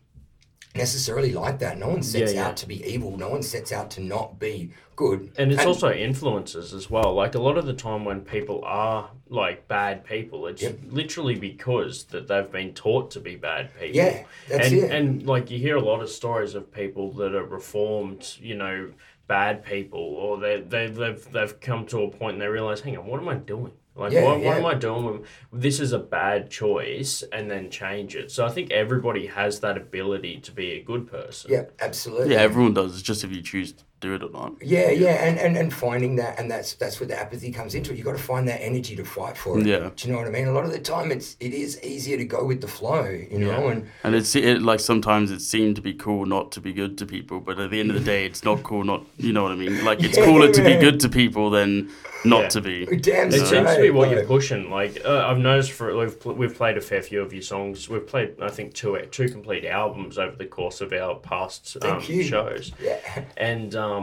necessarily 0.74 1.32
like 1.32 1.58
that. 1.60 1.78
No 1.78 1.88
one 1.88 2.02
sets 2.02 2.32
Yeah, 2.32 2.40
yeah. 2.40 2.48
out 2.48 2.56
to 2.58 2.66
be 2.66 2.84
evil. 2.84 3.16
No 3.16 3.28
one 3.28 3.42
sets 3.42 3.72
out 3.72 3.90
to 3.92 4.00
not 4.00 4.38
be 4.38 4.70
good. 4.96 5.32
And 5.38 5.52
it's 5.52 5.64
also 5.64 5.92
influences 5.92 6.72
as 6.72 6.90
well. 6.90 7.14
Like 7.14 7.34
a 7.34 7.40
lot 7.40 7.56
of 7.58 7.66
the 7.66 7.74
time 7.74 8.04
when 8.04 8.20
people 8.22 8.62
are 8.64 9.10
like 9.28 9.68
bad 9.68 10.04
people, 10.04 10.46
it's 10.46 10.64
literally 10.90 11.36
because 11.36 12.04
that 12.04 12.28
they've 12.28 12.50
been 12.50 12.74
taught 12.74 13.10
to 13.12 13.20
be 13.20 13.36
bad 13.36 13.70
people. 13.78 13.96
Yeah, 13.96 14.24
that's 14.48 14.68
and, 14.68 14.76
it. 14.76 14.90
And 14.90 15.26
like 15.26 15.50
you 15.50 15.58
hear 15.58 15.76
a 15.76 15.82
lot 15.82 16.02
of 16.02 16.08
stories 16.08 16.54
of 16.54 16.72
people 16.72 17.12
that 17.14 17.34
are 17.34 17.44
reformed, 17.44 18.36
you 18.40 18.56
know, 18.56 18.92
bad 19.26 19.64
people, 19.64 20.00
or 20.00 20.38
they 20.38 20.60
they 20.60 20.88
they've 20.88 21.32
they've 21.32 21.60
come 21.60 21.86
to 21.86 22.02
a 22.02 22.10
point 22.10 22.34
and 22.34 22.42
they 22.42 22.48
realize, 22.48 22.80
hang 22.80 22.96
on, 22.96 23.06
what 23.06 23.20
am 23.20 23.28
I 23.28 23.36
doing? 23.36 23.72
Like, 23.96 24.12
Yeah, 24.12 24.24
what, 24.24 24.38
what 24.40 24.42
yeah. 24.42 24.56
am 24.56 24.66
I 24.66 24.74
doing? 24.74 25.04
With, 25.04 25.22
this 25.52 25.78
is 25.78 25.92
a 25.92 25.98
bad 25.98 26.50
choice, 26.50 27.22
and 27.32 27.50
then 27.50 27.70
change 27.70 28.16
it. 28.16 28.30
So 28.32 28.44
I 28.44 28.50
think 28.50 28.70
everybody 28.72 29.26
has 29.26 29.60
that 29.60 29.76
ability 29.76 30.40
to 30.40 30.52
be 30.52 30.72
a 30.72 30.82
good 30.82 31.06
person. 31.10 31.52
Yeah, 31.52 31.64
absolutely. 31.80 32.32
Yeah, 32.34 32.40
everyone 32.40 32.74
does. 32.74 32.94
It's 32.94 33.02
just 33.02 33.22
if 33.22 33.30
you 33.30 33.40
choose 33.42 33.72
to 33.72 33.84
do 34.04 34.14
it 34.14 34.22
or 34.22 34.30
not. 34.30 34.52
Yeah, 34.62 34.90
yeah, 34.90 35.24
and, 35.26 35.38
and, 35.38 35.56
and 35.56 35.72
finding 35.72 36.16
that, 36.16 36.38
and 36.38 36.50
that's 36.50 36.74
that's 36.74 37.00
where 37.00 37.06
the 37.12 37.18
apathy 37.18 37.50
comes 37.58 37.74
into 37.74 37.92
it. 37.92 37.98
You 37.98 38.04
got 38.04 38.16
to 38.16 38.22
find 38.32 38.46
that 38.48 38.60
energy 38.62 38.94
to 38.96 39.04
fight 39.04 39.36
for 39.36 39.58
it. 39.58 39.66
Yeah. 39.66 39.90
Do 39.96 40.06
you 40.08 40.12
know 40.12 40.18
what 40.20 40.28
I 40.28 40.30
mean? 40.30 40.46
A 40.48 40.52
lot 40.52 40.64
of 40.64 40.72
the 40.72 40.78
time, 40.78 41.10
it's 41.10 41.36
it 41.40 41.52
is 41.54 41.82
easier 41.82 42.16
to 42.18 42.24
go 42.36 42.44
with 42.44 42.60
the 42.60 42.68
flow, 42.68 43.04
you 43.32 43.38
know. 43.38 43.58
Yeah. 43.64 43.70
And 43.72 43.80
And 44.04 44.14
it's 44.14 44.34
it, 44.36 44.62
like 44.62 44.80
sometimes 44.80 45.30
it 45.30 45.40
seemed 45.40 45.76
to 45.76 45.82
be 45.82 45.94
cool 45.94 46.26
not 46.26 46.52
to 46.52 46.60
be 46.60 46.72
good 46.72 46.98
to 46.98 47.06
people, 47.06 47.40
but 47.40 47.58
at 47.58 47.70
the 47.70 47.80
end 47.80 47.90
of 47.90 47.96
the 47.96 48.04
day, 48.14 48.26
it's 48.26 48.44
not 48.44 48.62
cool 48.62 48.84
not. 48.84 49.02
You 49.16 49.32
know 49.32 49.42
what 49.44 49.52
I 49.52 49.56
mean? 49.64 49.84
Like 49.84 50.02
it's 50.02 50.16
Yeah, 50.24 50.24
cooler 50.26 50.50
to 50.52 50.62
be 50.70 50.74
good 50.86 50.98
to 51.04 51.08
people 51.08 51.50
than 51.50 51.90
not 52.24 52.42
Yeah. 52.44 52.48
to 52.56 52.60
be. 52.60 52.76
damn 53.10 53.28
It 53.28 53.32
straight. 53.32 53.48
seems 53.48 53.74
to 53.76 53.82
be 53.82 53.90
what 53.90 54.10
you're 54.10 54.24
pushing. 54.36 54.70
Like 54.70 54.94
uh, 55.04 55.26
I've 55.28 55.42
noticed 55.50 55.72
for 55.78 55.86
we've 56.00 56.16
we've 56.40 56.56
played 56.62 56.76
a 56.76 56.80
fair 56.90 57.02
few 57.10 57.20
of 57.26 57.30
your 57.32 57.42
songs. 57.54 57.88
We've 57.92 58.06
played 58.14 58.28
I 58.40 58.50
think 58.56 58.74
two 58.80 58.98
two 59.10 59.28
complete 59.36 59.64
albums 59.82 60.18
over 60.24 60.36
the 60.36 60.46
course 60.58 60.78
of 60.84 60.92
our 61.02 61.14
past 61.16 61.76
um, 61.82 62.00
shows, 62.00 62.72
Yeah, 62.88 62.98
and 63.36 63.70
um, 63.86 63.93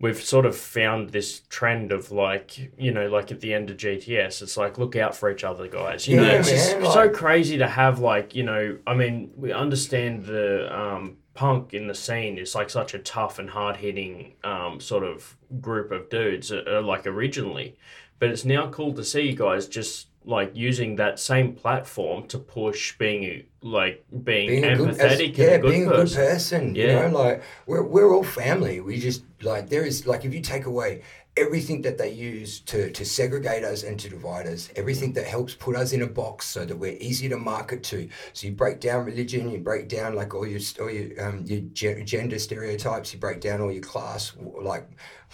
we've 0.00 0.22
sort 0.22 0.44
of 0.46 0.56
found 0.56 1.10
this 1.10 1.40
trend 1.48 1.92
of 1.92 2.10
like 2.10 2.72
you 2.78 2.92
know 2.92 3.08
like 3.08 3.32
at 3.32 3.40
the 3.40 3.54
end 3.54 3.70
of 3.70 3.76
GTS, 3.76 4.42
it's 4.42 4.56
like 4.56 4.78
look 4.78 4.96
out 4.96 5.16
for 5.16 5.30
each 5.30 5.44
other, 5.44 5.68
guys. 5.68 6.06
You 6.06 6.16
know, 6.16 6.22
Yeah, 6.24 6.38
it's 6.38 6.50
just 6.50 6.78
man, 6.80 6.92
so 6.92 7.08
crazy 7.08 7.58
to 7.58 7.68
have 7.68 7.98
like 7.98 8.34
you 8.34 8.44
know. 8.44 8.78
I 8.86 8.94
mean, 8.94 9.32
we 9.36 9.52
understand 9.52 10.26
the 10.26 10.74
um, 10.76 11.16
punk 11.34 11.74
in 11.74 11.86
the 11.86 11.94
scene 11.94 12.38
is 12.38 12.54
like 12.54 12.70
such 12.70 12.94
a 12.94 12.98
tough 12.98 13.38
and 13.38 13.50
hard 13.50 13.76
hitting 13.76 14.34
um, 14.44 14.80
sort 14.80 15.04
of 15.04 15.36
group 15.60 15.92
of 15.92 16.08
dudes, 16.10 16.52
uh, 16.52 16.62
uh, 16.66 16.82
like 16.82 17.06
originally, 17.06 17.76
but 18.18 18.30
it's 18.30 18.44
now 18.44 18.68
cool 18.70 18.92
to 18.94 19.04
see 19.04 19.22
you 19.22 19.36
guys 19.36 19.66
just 19.66 20.08
like 20.26 20.50
using 20.54 20.96
that 20.96 21.18
same 21.20 21.54
platform 21.54 22.26
to 22.26 22.38
push 22.38 22.98
being 22.98 23.44
like 23.62 24.04
being, 24.24 24.48
being 24.48 24.64
a 24.64 24.76
good, 24.76 25.00
as- 25.00 25.20
yeah, 25.20 25.50
and 25.52 25.64
a 25.64 25.68
being 25.68 25.86
a 25.86 25.90
person. 25.90 26.18
good 26.18 26.28
person. 26.28 26.74
Yeah. 26.74 26.84
You 26.84 27.12
know, 27.12 27.18
like 27.18 27.42
we're 27.66 27.84
we're 27.84 28.12
all 28.14 28.24
family. 28.24 28.80
We 28.80 28.98
just 28.98 29.22
like 29.42 29.68
there 29.70 29.84
is 29.84 30.06
like 30.06 30.24
if 30.24 30.34
you 30.34 30.40
take 30.40 30.66
away 30.66 31.02
everything 31.36 31.82
that 31.82 31.98
they 31.98 32.10
use 32.10 32.60
to 32.60 32.90
to 32.90 33.04
segregate 33.04 33.62
us 33.62 33.84
and 33.84 34.00
to 34.00 34.08
divide 34.08 34.46
us, 34.46 34.68
everything 34.74 35.12
that 35.12 35.26
helps 35.26 35.54
put 35.54 35.76
us 35.76 35.92
in 35.92 36.02
a 36.02 36.06
box 36.06 36.46
so 36.46 36.64
that 36.64 36.76
we're 36.76 36.96
easy 36.98 37.28
to 37.28 37.36
market 37.36 37.84
to. 37.84 38.08
So 38.32 38.48
you 38.48 38.52
break 38.52 38.80
down 38.80 39.04
religion, 39.04 39.48
you 39.50 39.58
break 39.58 39.88
down 39.88 40.14
like 40.16 40.34
all 40.34 40.46
your 40.46 40.60
all 40.80 40.90
your 40.90 41.24
um, 41.24 41.44
your 41.46 42.02
gender 42.02 42.38
stereotypes, 42.40 43.12
you 43.12 43.20
break 43.20 43.40
down 43.40 43.60
all 43.60 43.70
your 43.70 43.82
class 43.82 44.32
like 44.60 44.88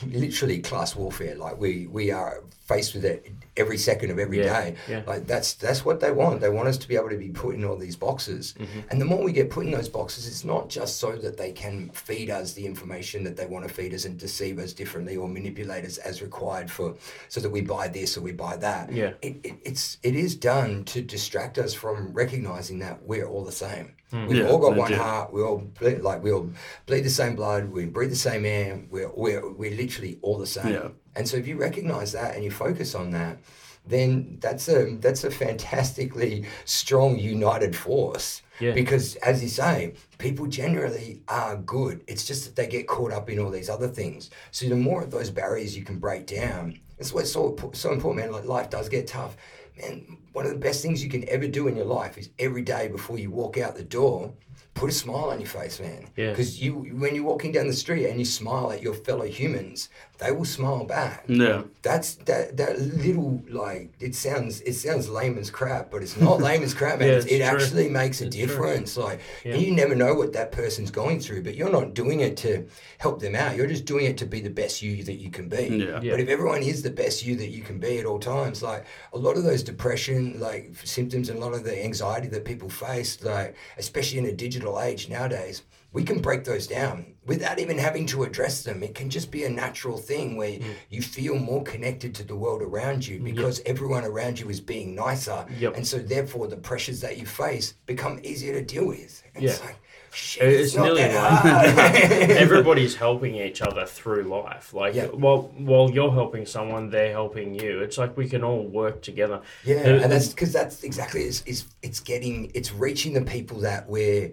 literally 0.06 0.60
class 0.60 0.96
warfare. 0.96 1.36
Like 1.36 1.58
we 1.58 1.86
we 1.86 2.10
are 2.10 2.42
faced 2.72 2.94
with 2.94 3.04
it 3.04 3.30
every 3.56 3.76
second 3.76 4.10
of 4.10 4.18
every 4.18 4.38
day. 4.38 4.76
Yeah, 4.88 4.98
yeah. 4.98 5.02
Like 5.06 5.26
that's 5.26 5.54
that's 5.54 5.84
what 5.84 6.00
they 6.00 6.10
want. 6.10 6.40
They 6.40 6.48
want 6.48 6.68
us 6.68 6.78
to 6.78 6.88
be 6.88 6.96
able 6.96 7.10
to 7.10 7.16
be 7.18 7.28
put 7.30 7.54
in 7.54 7.64
all 7.64 7.76
these 7.76 7.96
boxes. 7.96 8.54
Mm-hmm. 8.58 8.80
And 8.90 9.00
the 9.00 9.04
more 9.04 9.22
we 9.22 9.32
get 9.32 9.50
put 9.50 9.66
in 9.66 9.72
those 9.72 9.88
boxes, 9.88 10.26
it's 10.26 10.44
not 10.44 10.68
just 10.68 10.92
so 10.98 11.12
that 11.16 11.36
they 11.36 11.52
can 11.52 11.90
feed 11.90 12.30
us 12.30 12.54
the 12.54 12.64
information 12.64 13.24
that 13.24 13.36
they 13.36 13.46
want 13.46 13.66
to 13.68 13.72
feed 13.72 13.92
us 13.94 14.04
and 14.06 14.18
deceive 14.18 14.58
us 14.58 14.72
differently 14.72 15.16
or 15.16 15.28
manipulate 15.28 15.84
us 15.84 15.98
as 15.98 16.22
required 16.22 16.70
for 16.70 16.94
so 17.28 17.40
that 17.40 17.50
we 17.50 17.60
buy 17.60 17.88
this 17.88 18.16
or 18.16 18.20
we 18.22 18.32
buy 18.32 18.56
that. 18.56 18.90
Yeah. 18.92 19.12
It, 19.22 19.34
it, 19.44 19.54
it's 19.64 19.98
it 20.02 20.14
is 20.16 20.34
done 20.34 20.84
to 20.92 21.02
distract 21.02 21.58
us 21.58 21.74
from 21.74 22.12
recognizing 22.12 22.78
that 22.80 23.02
we're 23.04 23.26
all 23.26 23.44
the 23.44 23.52
same. 23.66 23.94
Hmm. 24.10 24.26
We've 24.26 24.38
Yeah, 24.38 24.48
all 24.50 24.58
got 24.58 24.76
one 24.76 24.90
legit. 24.90 24.98
heart. 24.98 25.32
We 25.32 25.42
all 25.42 25.58
bleed, 25.78 26.00
like 26.00 26.22
we 26.22 26.32
all 26.32 26.50
bleed 26.86 27.02
the 27.02 27.10
same 27.22 27.34
blood. 27.36 27.70
We 27.70 27.86
breathe 27.86 28.10
the 28.10 28.16
same 28.30 28.44
air. 28.44 28.80
We're 28.90 29.10
we're, 29.22 29.50
we're 29.60 29.76
literally 29.84 30.18
all 30.22 30.38
the 30.38 30.46
same. 30.46 30.94
And 31.14 31.28
so 31.28 31.36
if 31.36 31.46
you 31.46 31.56
recognize 31.56 32.12
that 32.12 32.34
and 32.34 32.44
you 32.44 32.50
focus 32.50 32.94
on 32.94 33.10
that, 33.10 33.38
then 33.84 34.38
that's 34.40 34.68
a 34.68 34.96
that's 34.96 35.24
a 35.24 35.30
fantastically 35.30 36.44
strong 36.64 37.18
united 37.18 37.74
force. 37.74 38.42
Yeah. 38.60 38.72
Because 38.72 39.16
as 39.16 39.42
you 39.42 39.48
say, 39.48 39.94
people 40.18 40.46
generally 40.46 41.20
are 41.26 41.56
good. 41.56 42.04
It's 42.06 42.24
just 42.24 42.44
that 42.44 42.54
they 42.54 42.68
get 42.68 42.86
caught 42.86 43.12
up 43.12 43.28
in 43.28 43.40
all 43.40 43.50
these 43.50 43.68
other 43.68 43.88
things. 43.88 44.30
So 44.52 44.68
the 44.68 44.76
more 44.76 45.02
of 45.02 45.10
those 45.10 45.30
barriers 45.30 45.76
you 45.76 45.84
can 45.84 45.98
break 45.98 46.26
down, 46.26 46.78
that's 46.96 47.12
why 47.12 47.22
it's 47.22 47.32
so 47.32 47.56
so 47.72 47.92
important, 47.92 48.24
man. 48.24 48.32
Like 48.32 48.44
life 48.44 48.70
does 48.70 48.88
get 48.88 49.08
tough. 49.08 49.36
man, 49.80 50.18
one 50.32 50.46
of 50.46 50.52
the 50.52 50.58
best 50.58 50.82
things 50.82 51.02
you 51.02 51.10
can 51.10 51.28
ever 51.28 51.48
do 51.48 51.66
in 51.66 51.76
your 51.76 51.86
life 51.86 52.16
is 52.18 52.30
every 52.38 52.62
day 52.62 52.88
before 52.88 53.18
you 53.18 53.30
walk 53.30 53.58
out 53.58 53.74
the 53.74 53.82
door, 53.82 54.32
put 54.74 54.88
a 54.88 54.92
smile 54.92 55.26
on 55.30 55.38
your 55.38 55.48
face, 55.48 55.78
man. 55.80 56.06
Yeah. 56.16 56.30
Because 56.30 56.60
you, 56.62 56.72
when 56.74 57.14
you're 57.14 57.24
walking 57.24 57.52
down 57.52 57.66
the 57.66 57.72
street 57.74 58.06
and 58.06 58.18
you 58.18 58.24
smile 58.24 58.72
at 58.72 58.82
your 58.82 58.94
fellow 58.94 59.26
humans, 59.26 59.88
they 60.18 60.30
will 60.32 60.44
smile 60.44 60.84
back. 60.84 61.24
Yeah. 61.26 61.62
That's 61.82 62.14
that 62.26 62.56
that 62.56 62.80
little 62.80 63.42
like 63.50 63.92
it 64.00 64.14
sounds 64.14 64.60
it 64.62 64.74
sounds 64.74 65.08
lame 65.08 65.36
as 65.36 65.50
crap, 65.50 65.90
but 65.90 66.00
it's 66.02 66.16
not 66.20 66.40
lame 66.48 66.62
as 66.62 66.74
crap, 66.74 67.00
man. 67.00 67.08
Yeah, 67.08 67.14
it 67.18 67.24
true. 67.26 67.42
actually 67.42 67.88
makes 67.88 68.20
a 68.22 68.26
It's 68.26 68.36
true. 68.36 68.46
difference. 68.46 68.96
Like 68.96 69.20
Yeah. 69.44 69.56
you 69.56 69.72
never 69.72 69.94
know 69.96 70.14
what 70.14 70.32
that 70.34 70.52
person's 70.52 70.90
going 70.92 71.18
through, 71.20 71.42
but 71.42 71.54
you're 71.56 71.70
not 71.72 71.94
doing 71.94 72.20
it 72.20 72.36
to 72.38 72.66
help 72.98 73.20
them 73.20 73.34
out. 73.34 73.56
You're 73.56 73.66
just 73.66 73.84
doing 73.84 74.06
it 74.06 74.16
to 74.18 74.26
be 74.26 74.40
the 74.40 74.50
best 74.50 74.80
you 74.80 75.02
that 75.04 75.16
you 75.16 75.30
can 75.30 75.48
be. 75.48 75.64
Yeah. 75.84 76.00
Yeah. 76.00 76.12
But 76.12 76.20
if 76.20 76.28
everyone 76.28 76.62
is 76.62 76.82
the 76.82 76.90
best 76.90 77.26
you 77.26 77.34
that 77.36 77.48
you 77.48 77.62
can 77.62 77.78
be 77.80 77.98
at 77.98 78.06
all 78.06 78.20
times, 78.20 78.62
like 78.62 78.86
a 79.12 79.18
lot 79.18 79.36
of 79.36 79.42
those 79.42 79.62
depression 79.62 80.38
like 80.38 80.70
symptoms 80.84 81.28
and 81.30 81.38
a 81.38 81.42
lot 81.44 81.52
of 81.52 81.64
the 81.64 81.84
anxiety 81.84 82.28
that 82.28 82.44
people 82.44 82.68
face, 82.70 83.22
like 83.24 83.56
especially 83.76 84.18
in 84.18 84.26
a 84.26 84.32
digital 84.32 84.61
age 84.80 85.08
nowadays, 85.08 85.62
we 85.92 86.02
can 86.04 86.20
break 86.20 86.44
those 86.44 86.66
down 86.66 87.14
without 87.26 87.58
even 87.58 87.76
having 87.78 88.06
to 88.06 88.22
address 88.24 88.62
them. 88.62 88.82
It 88.82 88.94
can 88.94 89.10
just 89.10 89.30
be 89.30 89.44
a 89.44 89.48
natural 89.50 89.98
thing 89.98 90.36
where 90.36 90.52
Mm. 90.58 90.74
you 90.90 91.02
feel 91.02 91.36
more 91.38 91.62
connected 91.62 92.14
to 92.16 92.24
the 92.24 92.34
world 92.34 92.62
around 92.62 93.06
you 93.06 93.20
because 93.20 93.60
everyone 93.66 94.04
around 94.04 94.40
you 94.40 94.48
is 94.48 94.60
being 94.60 94.94
nicer. 94.94 95.44
Yep. 95.58 95.76
And 95.76 95.86
so 95.86 95.98
therefore 95.98 96.48
the 96.48 96.56
pressures 96.56 97.00
that 97.02 97.18
you 97.18 97.26
face 97.26 97.74
become 97.86 98.20
easier 98.22 98.52
to 98.54 98.62
deal 98.62 98.86
with. 98.86 99.22
And 99.34 99.44
Yeah. 99.44 99.56
like 99.64 99.76
shit, 100.12 100.42
It's 100.48 100.68
it's, 100.68 100.76
not 100.76 100.84
nearly 100.84 101.02
like 101.02 101.94
everybody's 102.44 102.94
helping 102.94 103.34
each 103.36 103.62
other 103.62 103.86
through 103.86 104.22
life. 104.24 104.72
Like 104.74 104.94
Yeah. 104.94 105.06
while 105.06 105.42
while 105.56 105.90
you're 105.90 106.12
helping 106.12 106.46
someone, 106.46 106.90
they're 106.90 107.12
helping 107.12 107.54
you. 107.54 107.80
It's 107.80 107.98
like 107.98 108.16
we 108.16 108.28
can 108.28 108.42
all 108.44 108.64
work 108.66 109.02
together. 109.02 109.40
Yeah, 109.64 109.82
The- 109.82 110.02
and 110.02 110.12
that's 110.12 110.28
because 110.28 110.52
that's 110.52 110.82
exactly 110.84 111.22
it's, 111.22 111.42
it's 111.46 111.64
it's 111.82 112.00
getting 112.00 112.50
it's 112.54 112.72
reaching 112.72 113.12
the 113.14 113.22
people 113.22 113.58
that 113.60 113.88
we're 113.88 114.32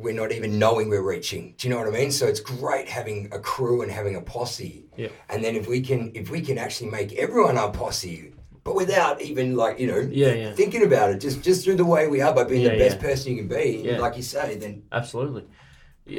we're 0.00 0.12
not 0.14 0.32
even 0.32 0.58
knowing 0.58 0.90
we're 0.90 1.02
reaching. 1.02 1.54
Do 1.56 1.66
you 1.66 1.72
know 1.74 1.80
what 1.80 1.88
I 1.88 1.92
mean? 1.98 2.10
So 2.12 2.26
it's 2.26 2.40
great 2.40 2.88
having 2.88 3.28
a 3.32 3.38
crew 3.38 3.80
and 3.82 3.90
having 3.90 4.16
a 4.16 4.20
posse. 4.20 4.84
Yeah. 4.96 5.08
And 5.30 5.42
then 5.42 5.56
if 5.56 5.66
we 5.66 5.80
can 5.80 6.12
if 6.14 6.30
we 6.30 6.40
can 6.42 6.58
actually 6.58 6.90
make 6.90 7.12
everyone 7.14 7.56
our 7.56 7.70
posse, 7.70 8.32
but 8.68 8.76
without 8.76 9.20
even 9.22 9.56
like 9.56 9.78
you 9.80 9.86
know 9.86 9.98
Yeah, 9.98 10.32
yeah. 10.32 10.52
thinking 10.52 10.82
about 10.84 11.10
it, 11.10 11.20
just 11.20 11.42
just 11.42 11.64
through 11.64 11.76
the 11.76 11.84
way 11.94 12.06
we 12.08 12.20
are 12.20 12.34
by 12.34 12.44
being 12.44 12.62
Yeah, 12.62 12.72
the 12.72 12.78
best 12.78 12.96
yeah. 12.96 13.08
person 13.08 13.32
you 13.32 13.38
can 13.38 13.48
be, 13.48 13.82
Yeah. 13.84 13.98
like 13.98 14.16
you 14.16 14.22
say, 14.22 14.56
then 14.56 14.82
Absolutely. 14.92 15.44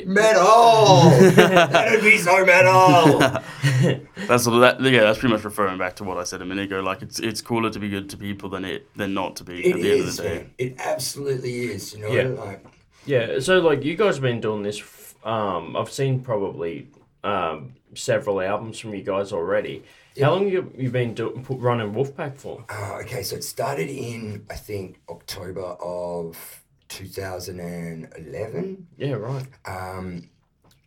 metal. 0.06 1.10
That'd 1.36 2.02
be 2.04 2.18
so 2.18 2.46
metal. 2.46 3.20
That's 4.28 4.46
all 4.48 4.60
that. 4.60 4.82
Yeah, 4.82 5.02
that's 5.02 5.18
pretty 5.20 5.34
much 5.34 5.44
referring 5.44 5.78
back 5.78 5.96
to 5.98 6.04
what 6.04 6.18
I 6.18 6.24
said 6.24 6.42
a 6.42 6.46
minute 6.46 6.66
ago. 6.66 6.80
Like 6.82 7.02
it's 7.02 7.20
it's 7.20 7.42
cooler 7.42 7.70
to 7.70 7.80
be 7.80 7.90
good 7.90 8.10
to 8.12 8.18
people 8.18 8.50
than 8.50 8.66
it 8.66 8.88
than 8.96 9.14
not 9.14 9.36
to 9.38 9.44
be 9.44 9.66
It 9.66 9.76
at 9.76 9.82
the 9.82 9.92
end 9.92 10.02
of 10.02 10.16
the 10.18 10.24
day. 10.24 10.36
man. 10.36 10.52
It 10.58 10.76
absolutely 10.80 11.66
is. 11.72 11.94
You 11.94 12.02
know, 12.02 12.12
Yeah. 12.12 12.28
like 12.28 12.66
Yeah. 13.06 13.40
So 13.40 13.60
like 13.60 13.84
you 13.84 13.96
guys 13.96 14.16
have 14.16 14.22
been 14.24 14.42
doing 14.42 14.64
this. 14.64 14.82
Um, 15.24 15.76
I've 15.76 15.92
seen 15.92 16.22
probably 16.22 16.88
um, 17.24 17.74
several 17.96 18.42
albums 18.42 18.80
from 18.80 18.94
you 18.94 19.02
guys 19.04 19.32
already. 19.34 19.84
How 20.20 20.32
long 20.32 20.48
you 20.50 20.72
you 20.78 20.90
been 20.90 21.14
do, 21.14 21.44
running 21.50 21.94
Wolfpack 21.94 22.38
for? 22.38 22.64
Uh, 22.70 23.00
okay, 23.02 23.24
so 23.24 23.36
it 23.36 23.44
started 23.44 23.90
in 23.90 24.46
I 24.50 24.56
think 24.56 25.00
October 25.10 25.62
of 25.82 26.64
2011, 26.90 28.88
Yeah. 28.98 29.14
Right. 29.14 29.46
um, 29.66 30.30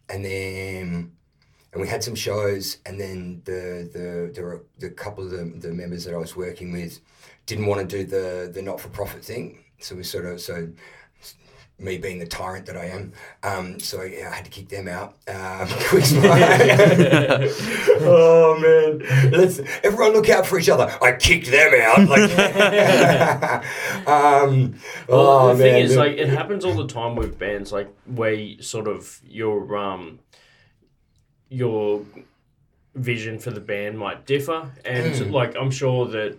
and 0.08 0.24
then 0.24 1.12
and 1.72 1.80
we 1.80 1.88
had 1.88 2.04
some 2.04 2.14
shows, 2.14 2.78
and 2.84 3.00
then 3.00 3.42
the 3.44 3.88
the 4.34 4.42
were 4.42 4.64
the 4.78 4.90
couple 4.90 5.24
of 5.24 5.30
the, 5.30 5.44
the 5.68 5.72
members 5.72 6.04
that 6.04 6.14
I 6.14 6.18
was 6.18 6.36
working 6.36 6.72
with 6.72 7.00
didn't 7.46 7.66
want 7.66 7.88
to 7.88 7.96
do 7.96 8.04
the 8.04 8.50
the 8.52 8.60
not 8.62 8.80
for 8.80 8.88
profit 8.88 9.24
thing, 9.24 9.64
so 9.78 9.94
we 9.96 10.02
sort 10.02 10.26
of 10.26 10.40
so. 10.40 10.68
Me 11.82 11.98
being 11.98 12.20
the 12.20 12.26
tyrant 12.26 12.66
that 12.66 12.76
I 12.76 12.84
am, 12.86 13.12
um, 13.42 13.80
so 13.80 14.02
yeah, 14.02 14.30
I 14.30 14.36
had 14.36 14.44
to 14.44 14.50
kick 14.52 14.68
them 14.68 14.86
out. 14.86 15.14
Um, 15.26 15.66
oh 18.04 18.58
man, 18.60 19.30
let's 19.32 19.60
everyone 19.82 20.12
look 20.12 20.28
out 20.28 20.46
for 20.46 20.58
each 20.58 20.68
other. 20.68 20.90
I 21.02 21.12
kicked 21.12 21.50
them 21.50 21.72
out. 21.80 22.08
Like, 22.08 22.30
um, 24.06 24.74
Well, 25.08 25.20
oh 25.20 25.54
the 25.56 25.62
thing 25.62 25.82
is, 25.82 25.96
like, 25.96 26.16
it 26.16 26.28
happens 26.28 26.64
all 26.64 26.74
the 26.74 26.86
time 26.86 27.16
with 27.16 27.38
bands, 27.38 27.72
like 27.72 27.92
where 28.06 28.32
you 28.32 28.62
sort 28.62 28.88
of 28.88 29.20
your 29.26 29.76
um 29.76 30.20
your 31.48 32.02
vision 32.94 33.38
for 33.38 33.50
the 33.50 33.60
band 33.60 33.98
might 33.98 34.26
differ, 34.26 34.70
and 34.84 35.14
Hmm. 35.16 35.30
like 35.32 35.56
I'm 35.56 35.70
sure 35.70 36.06
that 36.08 36.36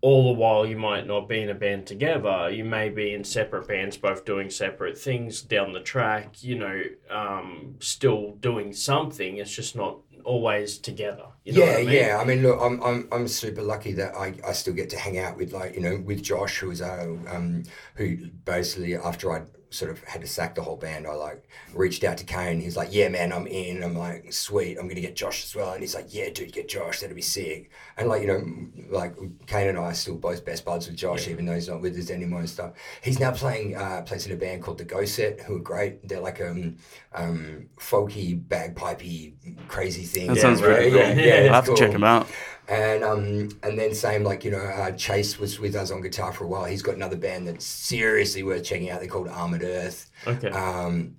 all 0.00 0.32
the 0.32 0.38
while 0.38 0.64
you 0.64 0.76
might 0.76 1.06
not 1.06 1.28
be 1.28 1.40
in 1.40 1.48
a 1.48 1.54
band 1.54 1.86
together, 1.86 2.50
you 2.50 2.64
may 2.64 2.88
be 2.88 3.12
in 3.12 3.24
separate 3.24 3.66
bands, 3.66 3.96
both 3.96 4.24
doing 4.24 4.48
separate 4.48 4.96
things 4.96 5.42
down 5.42 5.72
the 5.72 5.80
track. 5.80 6.42
You 6.42 6.58
know, 6.58 6.82
um, 7.10 7.76
still 7.80 8.36
doing 8.40 8.72
something. 8.72 9.38
It's 9.38 9.54
just 9.54 9.74
not 9.74 9.98
always 10.24 10.78
together. 10.78 11.24
You 11.44 11.54
know 11.54 11.64
yeah, 11.64 11.72
I 11.72 11.76
mean? 11.78 11.88
yeah. 11.88 12.18
I 12.20 12.24
mean, 12.24 12.42
look, 12.42 12.60
I'm, 12.60 12.80
I'm, 12.82 13.08
I'm 13.10 13.26
super 13.26 13.62
lucky 13.62 13.92
that 13.94 14.14
I, 14.14 14.34
I 14.46 14.52
still 14.52 14.74
get 14.74 14.90
to 14.90 14.98
hang 14.98 15.18
out 15.18 15.36
with 15.36 15.52
like 15.52 15.74
you 15.74 15.80
know 15.80 16.00
with 16.04 16.22
Josh, 16.22 16.58
who 16.58 16.68
was 16.68 16.80
uh, 16.80 17.16
um, 17.28 17.64
who 17.94 18.28
basically 18.44 18.94
after 18.96 19.32
I 19.32 19.42
sort 19.70 19.90
of 19.90 20.02
had 20.04 20.20
to 20.20 20.26
sack 20.26 20.54
the 20.54 20.62
whole 20.62 20.76
band, 20.76 21.06
I 21.06 21.12
like 21.14 21.48
reached 21.74 22.04
out 22.04 22.18
to 22.18 22.24
Kane. 22.24 22.60
He's 22.60 22.76
like, 22.76 22.88
"Yeah, 22.92 23.08
man, 23.08 23.32
I'm 23.32 23.46
in." 23.46 23.82
I'm 23.82 23.96
like, 23.96 24.32
"Sweet, 24.32 24.78
I'm 24.78 24.88
gonna 24.88 25.00
get 25.00 25.16
Josh 25.16 25.44
as 25.44 25.54
well." 25.54 25.72
And 25.72 25.80
he's 25.82 25.94
like, 25.94 26.06
"Yeah, 26.14 26.30
dude, 26.30 26.52
get 26.52 26.68
Josh. 26.68 27.00
That'd 27.00 27.14
be 27.16 27.22
sick." 27.22 27.70
And 27.96 28.08
like 28.08 28.22
you 28.22 28.28
know, 28.28 28.42
like 28.90 29.16
Kane 29.46 29.68
and 29.68 29.78
I 29.78 29.82
are 29.82 29.94
still 29.94 30.16
both 30.16 30.44
best 30.44 30.64
buds 30.64 30.86
with 30.86 30.96
Josh, 30.96 31.28
even 31.28 31.46
though 31.46 31.54
he's 31.54 31.68
not 31.68 31.80
with 31.80 31.98
us 31.98 32.10
anymore 32.10 32.40
and 32.40 32.50
stuff. 32.50 32.72
He's 33.02 33.20
now 33.20 33.32
playing 33.32 33.76
uh, 33.76 34.02
plays 34.02 34.26
in 34.26 34.32
a 34.32 34.36
band 34.36 34.62
called 34.62 34.78
the 34.78 34.84
Go 34.84 35.04
Set, 35.04 35.40
who 35.40 35.56
are 35.56 35.60
great. 35.60 36.06
They're 36.08 36.20
like 36.20 36.40
um 36.40 36.76
um 37.14 37.68
folky 37.78 38.40
bagpipey 38.40 39.34
crazy 39.68 40.04
thing. 40.04 40.28
That 40.28 40.38
sounds 40.38 40.62
right, 40.62 40.90
cool. 40.90 40.98
yeah, 40.98 41.12
yeah, 41.12 41.34
I'll 41.34 41.44
it's 41.44 41.54
have 41.54 41.64
to 41.66 41.76
check 41.76 41.92
them 41.92 42.04
out. 42.04 42.28
And 42.68 43.02
um, 43.02 43.48
and 43.62 43.78
then 43.78 43.94
same 43.94 44.24
like 44.24 44.44
you 44.44 44.50
know 44.50 44.58
uh, 44.58 44.90
Chase 44.92 45.38
was 45.38 45.58
with 45.58 45.74
us 45.74 45.90
on 45.90 46.02
guitar 46.02 46.32
for 46.32 46.44
a 46.44 46.48
while. 46.48 46.66
He's 46.66 46.82
got 46.82 46.96
another 46.96 47.16
band 47.16 47.48
that's 47.48 47.64
seriously 47.64 48.42
worth 48.42 48.64
checking 48.64 48.90
out. 48.90 49.00
They're 49.00 49.08
called 49.08 49.28
Armored 49.28 49.62
Earth. 49.62 50.10
Okay. 50.26 50.50
Um, 50.50 51.16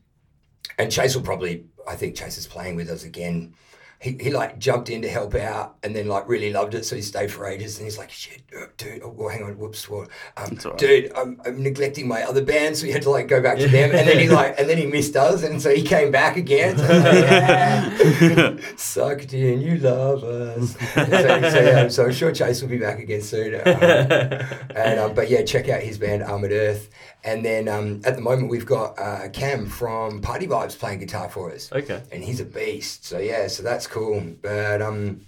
and 0.78 0.92
Chase 0.92 1.16
will 1.16 1.24
probably 1.24 1.66
I 1.88 1.96
think 1.96 2.16
Chase 2.16 2.38
is 2.38 2.46
playing 2.46 2.76
with 2.76 2.90
us 2.90 3.04
again. 3.04 3.56
He, 4.02 4.18
he 4.20 4.32
like 4.32 4.60
jumped 4.60 4.90
in 4.90 5.02
to 5.02 5.10
help 5.10 5.36
out 5.36 5.76
and 5.84 5.94
then 5.94 6.08
like 6.08 6.28
really 6.28 6.54
loved 6.54 6.74
it 6.74 6.86
so 6.86 6.96
he 6.96 7.02
stayed 7.02 7.32
for 7.32 7.46
ages 7.46 7.78
and 7.78 7.86
he's 7.86 7.98
like 7.98 8.10
shit 8.10 8.44
uh, 8.58 8.68
dude 8.78 9.02
oh, 9.04 9.10
well, 9.10 9.28
hang 9.28 9.44
on 9.44 9.58
whoops 9.58 9.90
what 9.90 10.08
um, 10.38 10.58
right. 10.64 10.78
dude 10.78 11.12
I'm, 11.18 11.42
I'm 11.46 11.62
neglecting 11.62 12.08
my 12.08 12.24
other 12.24 12.44
band 12.44 12.78
so 12.78 12.86
he 12.86 12.94
had 12.94 13.02
to 13.02 13.10
like 13.10 13.28
go 13.28 13.42
back 13.42 13.58
to 13.58 13.68
them 13.68 13.92
and 13.94 14.08
then 14.08 14.18
he 14.18 14.30
like 14.30 14.58
and 14.58 14.70
then 14.70 14.78
he 14.78 14.86
missed 14.86 15.18
us 15.18 15.44
and 15.44 15.62
so 15.62 15.76
he 15.76 15.84
came 15.84 16.12
back 16.12 16.38
again 16.38 16.78
so, 16.78 16.86
like, 18.54 18.80
sucked 18.80 19.34
in 19.34 19.60
you 19.60 19.78
love 19.80 20.24
us 20.24 20.78
so, 20.94 21.06
so, 21.06 21.60
yeah, 21.60 21.88
so 21.90 22.06
I'm 22.06 22.14
sure 22.14 22.32
Chase 22.32 22.62
will 22.62 22.70
be 22.70 22.78
back 22.78 23.00
again 23.00 23.22
soon 23.22 23.56
um, 23.56 23.62
and 24.76 25.00
um, 25.00 25.14
but 25.14 25.30
yeah, 25.30 25.44
check 25.44 25.70
out 25.70 25.82
his 25.82 25.98
band 25.98 26.24
Armored 26.24 26.52
Earth. 26.52 26.90
And 27.24 27.44
then 27.44 27.68
um, 27.68 28.02
at 28.06 28.16
the 28.16 28.22
moment 28.22 28.50
we've 28.50 28.66
got 28.66 28.98
uh, 28.98 29.30
Cam 29.30 29.68
from 29.68 30.22
Party 30.22 30.48
Vibes 30.48 30.78
playing 30.78 31.00
guitar 31.00 31.30
for 31.30 31.52
us, 31.52 31.72
okay. 31.72 32.02
and 32.12 32.24
he's 32.24 32.40
a 32.40 32.46
beast. 32.46 33.06
So 33.06 33.20
yeah, 33.20 33.48
so 33.48 33.62
that's 33.62 33.88
cool. 33.90 34.24
But 34.42 34.82
um, 34.82 35.22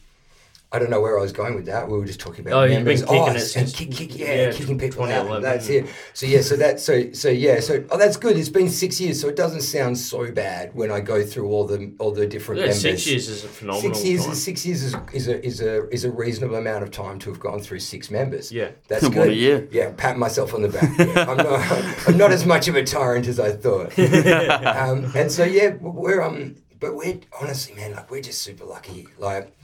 I 0.73 0.79
don't 0.79 0.89
know 0.89 1.01
where 1.01 1.19
I 1.19 1.21
was 1.21 1.33
going 1.33 1.55
with 1.55 1.65
that. 1.65 1.89
We 1.89 1.97
were 1.99 2.05
just 2.05 2.21
talking 2.21 2.47
about 2.47 2.53
Oh, 2.53 2.63
you've 2.63 2.85
been 2.85 2.95
kicking 2.97 3.09
oh, 3.19 3.25
it 3.27 3.31
and 3.31 3.41
since- 3.41 3.75
kick, 3.75 3.91
kick, 3.91 4.17
yeah, 4.17 4.33
yeah, 4.35 4.51
kicking 4.53 4.79
people 4.79 5.03
out. 5.03 5.41
That's 5.41 5.67
it. 5.67 5.85
So 6.13 6.25
yeah, 6.25 6.39
so 6.39 6.55
that 6.55 6.79
so 6.79 7.11
so 7.11 7.27
yeah, 7.27 7.59
so 7.59 7.83
oh, 7.91 7.97
that's 7.97 8.15
good. 8.15 8.37
It's 8.37 8.47
been 8.47 8.69
six 8.69 9.01
years, 9.01 9.19
so 9.19 9.27
it 9.27 9.35
doesn't 9.35 9.63
sound 9.63 9.97
so 9.97 10.31
bad 10.31 10.73
when 10.73 10.89
I 10.89 11.01
go 11.01 11.25
through 11.25 11.49
all 11.49 11.65
the 11.67 11.91
all 11.99 12.11
the 12.11 12.25
different 12.25 12.59
Yeah, 12.61 12.67
members. 12.67 12.81
six 12.81 13.05
years 13.05 13.27
is 13.27 13.43
a 13.43 13.49
phenomenal 13.49 13.93
Six 13.95 14.05
years, 14.05 14.23
time. 14.23 14.31
is, 14.31 14.43
six 14.45 14.65
years 14.65 14.83
is, 14.83 14.95
is 15.11 15.27
a 15.27 15.45
is 15.45 15.59
a 15.61 15.89
is 15.89 16.05
a 16.05 16.11
reasonable 16.11 16.55
amount 16.55 16.83
of 16.85 16.91
time 16.91 17.19
to 17.19 17.29
have 17.31 17.39
gone 17.41 17.59
through 17.59 17.79
six 17.79 18.09
members. 18.09 18.49
Yeah. 18.49 18.69
that's 18.87 19.03
What 19.03 19.11
good. 19.13 19.27
a 19.27 19.35
year. 19.35 19.67
Yeah, 19.73 19.91
pat 19.97 20.17
myself 20.17 20.53
on 20.53 20.61
the 20.61 20.69
back. 20.69 20.97
Yeah, 20.97 21.25
I'm 21.29 21.35
not 21.35 21.97
I'm 22.07 22.17
not 22.17 22.31
as 22.31 22.45
much 22.45 22.69
of 22.69 22.77
a 22.77 22.83
tyrant 22.85 23.27
as 23.27 23.41
I 23.41 23.51
thought. 23.51 23.91
um, 23.99 25.11
and 25.17 25.29
so 25.29 25.43
yeah, 25.43 25.75
we're 25.81 26.21
um, 26.21 26.55
but 26.81 26.95
we're 26.95 27.19
honestly, 27.39 27.73
man, 27.75 27.93
like 27.93 28.11
we're 28.11 28.21
just 28.21 28.41
super 28.41 28.65
lucky. 28.65 29.07
Like 29.17 29.55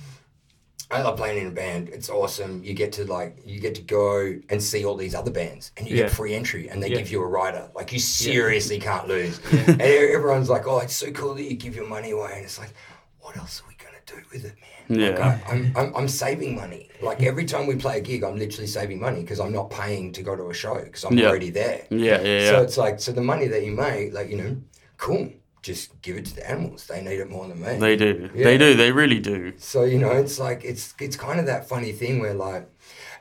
I 0.89 1.01
love 1.01 1.17
playing 1.17 1.39
in 1.41 1.47
a 1.47 1.51
band. 1.51 1.89
It's 1.89 2.09
awesome. 2.09 2.63
You 2.63 2.73
get 2.73 2.93
to 2.93 3.03
like 3.03 3.35
you 3.45 3.59
get 3.59 3.75
to 3.75 3.81
go 3.81 4.33
and 4.49 4.63
see 4.63 4.85
all 4.85 4.95
these 4.95 5.13
other 5.15 5.31
bands, 5.31 5.71
and 5.75 5.85
you 5.89 5.97
Yeah. 5.97 6.03
get 6.03 6.11
free 6.13 6.33
entry, 6.33 6.69
and 6.69 6.81
they 6.81 6.89
Yeah. 6.89 6.99
give 6.99 7.11
you 7.11 7.21
a 7.21 7.27
rider. 7.27 7.69
Like 7.75 7.91
you 7.91 7.99
seriously 7.99 8.79
can't 8.79 9.05
lose. 9.09 9.41
And 9.67 9.81
everyone's 9.81 10.49
like, 10.49 10.65
"Oh, 10.65 10.79
it's 10.79 10.95
so 10.95 11.11
cool 11.11 11.33
that 11.35 11.43
you 11.43 11.57
give 11.57 11.75
your 11.75 11.87
money 11.87 12.11
away," 12.11 12.31
and 12.35 12.45
it's 12.45 12.57
like, 12.57 12.73
"What 13.19 13.35
else 13.35 13.61
are 13.61 13.67
we 13.67 13.75
gonna 13.83 13.97
do 14.05 14.25
with 14.31 14.45
it, 14.45 14.55
man?" 14.61 15.01
Like, 15.11 15.19
Yeah. 15.19 15.39
I, 15.45 15.51
I'm, 15.51 15.73
I'm 15.75 15.95
I'm 15.97 16.07
saving 16.07 16.55
money. 16.55 16.89
Like 17.01 17.21
every 17.21 17.43
time 17.43 17.67
we 17.67 17.75
play 17.75 17.97
a 17.97 18.01
gig, 18.01 18.23
I'm 18.23 18.37
literally 18.37 18.67
saving 18.67 19.01
money 19.01 19.21
because 19.23 19.41
I'm 19.41 19.51
not 19.51 19.69
paying 19.69 20.13
to 20.13 20.21
go 20.23 20.37
to 20.37 20.49
a 20.49 20.53
show 20.53 20.75
because 20.81 21.03
I'm 21.03 21.17
Yeah. 21.17 21.27
already 21.27 21.49
there. 21.49 21.85
Yeah, 21.89 22.21
yeah, 22.21 22.49
So 22.51 22.55
yeah. 22.57 22.61
it's 22.61 22.77
like, 22.77 23.01
so 23.01 23.11
the 23.11 23.21
money 23.33 23.47
that 23.47 23.65
you 23.65 23.73
make, 23.73 24.13
like 24.13 24.29
you 24.29 24.37
know, 24.37 24.55
cool. 24.97 25.27
Just 25.67 26.01
give 26.01 26.15
it 26.19 26.25
to 26.29 26.35
the 26.39 26.45
animals. 26.49 26.87
They 26.87 27.01
need 27.07 27.19
it 27.25 27.29
more 27.29 27.45
than 27.49 27.59
me. 27.65 27.73
They 27.87 27.95
do. 27.97 28.11
Yeah. 28.33 28.43
They 28.47 28.57
do. 28.57 28.69
They 28.81 28.91
really 29.01 29.19
do. 29.33 29.39
So 29.57 29.79
you 29.83 29.99
know, 30.03 30.11
it's 30.23 30.39
like 30.47 30.59
it's 30.71 30.93
it's 31.05 31.17
kind 31.27 31.39
of 31.41 31.45
that 31.51 31.67
funny 31.73 31.91
thing 32.01 32.19
where 32.21 32.33
like, 32.33 32.63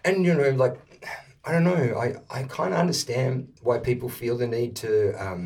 and 0.04 0.24
you 0.26 0.32
know, 0.34 0.50
like 0.64 0.76
I 1.46 1.52
don't 1.52 1.64
know. 1.64 1.84
I, 2.04 2.06
I 2.38 2.42
kind 2.58 2.72
of 2.74 2.78
understand 2.84 3.32
why 3.62 3.78
people 3.90 4.08
feel 4.08 4.36
the 4.42 4.46
need 4.58 4.72
to 4.84 4.92
um, 5.24 5.42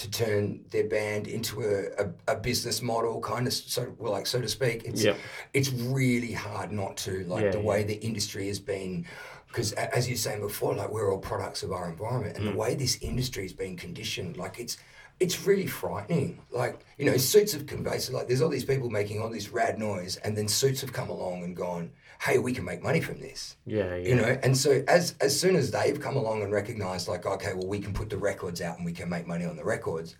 to 0.00 0.10
turn 0.10 0.64
their 0.70 0.88
band 0.88 1.26
into 1.36 1.60
a, 1.62 2.04
a, 2.04 2.34
a 2.34 2.36
business 2.36 2.80
model, 2.80 3.20
kind 3.20 3.46
of 3.46 3.52
so 3.52 3.82
well, 3.98 4.12
like 4.12 4.26
so 4.26 4.40
to 4.40 4.48
speak. 4.48 4.84
It's 4.84 5.02
Yep. 5.04 5.16
it's 5.52 5.70
really 5.70 6.32
hard 6.32 6.72
not 6.72 6.96
to 7.04 7.12
like 7.32 7.44
Yeah, 7.44 7.50
the 7.50 7.58
yeah. 7.58 7.70
way 7.70 7.82
the 7.82 8.00
industry 8.10 8.46
has 8.48 8.60
been. 8.60 9.06
Because 9.48 9.72
as 9.98 10.08
you 10.08 10.14
were 10.14 10.24
saying 10.26 10.40
before, 10.40 10.72
like 10.80 10.90
we're 10.94 11.10
all 11.12 11.18
products 11.32 11.62
of 11.64 11.72
our 11.72 11.86
environment, 11.90 12.36
and 12.38 12.46
the 12.46 12.56
way 12.62 12.74
this 12.74 12.96
industry 13.10 13.42
has 13.42 13.52
been 13.52 13.76
conditioned, 13.76 14.36
like 14.44 14.56
it's 14.64 14.76
it's 15.20 15.46
really 15.46 15.66
frightening. 15.66 16.40
Like 16.50 16.80
you 16.98 17.04
know, 17.06 17.16
suits 17.16 17.52
have 17.52 17.66
conveyed. 17.66 18.02
So 18.02 18.14
like, 18.14 18.26
there's 18.26 18.42
all 18.42 18.48
these 18.48 18.64
people 18.64 18.90
making 18.90 19.20
all 19.20 19.30
this 19.30 19.50
rad 19.50 19.78
noise, 19.78 20.16
and 20.16 20.36
then 20.36 20.48
suits 20.48 20.80
have 20.80 20.92
come 20.92 21.10
along 21.10 21.44
and 21.44 21.54
gone, 21.54 21.92
"Hey, 22.20 22.38
we 22.38 22.52
can 22.52 22.64
make 22.64 22.82
money 22.82 23.00
from 23.00 23.20
this." 23.20 23.56
Yeah, 23.66 23.94
yeah. 23.96 24.08
you 24.08 24.14
know 24.16 24.38
and 24.42 24.56
so 24.56 24.82
as 24.88 25.14
as 25.20 25.38
soon 25.38 25.54
as 25.54 25.70
they've 25.70 26.00
come 26.00 26.16
along 26.16 26.42
and 26.42 26.52
recognized 26.52 27.06
like 27.06 27.26
okay 27.26 27.52
well 27.54 27.68
we 27.68 27.78
can 27.78 27.92
put 27.92 28.10
the 28.10 28.16
records 28.16 28.60
out 28.60 28.76
and 28.76 28.84
we 28.84 28.92
can 28.92 29.08
make 29.08 29.26
money 29.26 29.44
on 29.44 29.56
the 29.56 29.64
records 29.64 30.16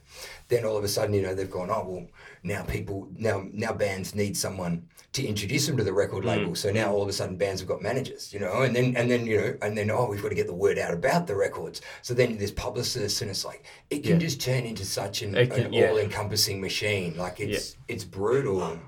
then 0.48 0.64
all 0.64 0.76
of 0.76 0.84
a 0.84 0.88
sudden 0.88 1.14
you 1.14 1.22
know 1.22 1.34
they've 1.34 1.50
gone 1.50 1.70
oh 1.70 1.84
well 1.86 2.06
now 2.42 2.62
people 2.62 3.08
now 3.16 3.44
now 3.52 3.72
bands 3.72 4.14
need 4.14 4.36
someone 4.36 4.86
to 5.12 5.26
introduce 5.26 5.66
them 5.66 5.76
to 5.76 5.82
the 5.82 5.92
record 5.92 6.22
hmm. 6.22 6.28
label 6.28 6.54
so 6.54 6.70
now 6.70 6.92
all 6.92 7.02
of 7.02 7.08
a 7.08 7.12
sudden 7.12 7.36
bands 7.36 7.60
have 7.60 7.68
got 7.68 7.82
managers 7.82 8.32
you 8.32 8.38
know 8.38 8.62
and 8.62 8.76
then 8.76 8.96
and 8.96 9.10
then 9.10 9.26
you 9.26 9.36
know 9.36 9.56
and 9.62 9.76
then 9.76 9.90
oh 9.90 10.06
we've 10.08 10.22
got 10.22 10.28
to 10.28 10.34
get 10.34 10.46
the 10.46 10.54
word 10.54 10.78
out 10.78 10.94
about 10.94 11.26
the 11.26 11.34
records 11.34 11.80
so 12.02 12.14
then 12.14 12.38
there's 12.38 12.52
publicists 12.52 13.20
and 13.22 13.30
it's 13.30 13.44
like 13.44 13.64
it 13.90 14.02
can 14.04 14.12
Yeah. 14.12 14.18
just 14.18 14.40
turn 14.40 14.64
into 14.64 14.84
such 14.90 15.22
an, 15.22 15.32
can- 15.34 15.52
an 15.66 15.72
yeah. 15.72 15.90
all-encompassing 15.90 16.60
machine. 16.60 17.16
Like 17.16 17.40
it's 17.40 17.76
it's 17.88 18.04
brutal. 18.04 18.78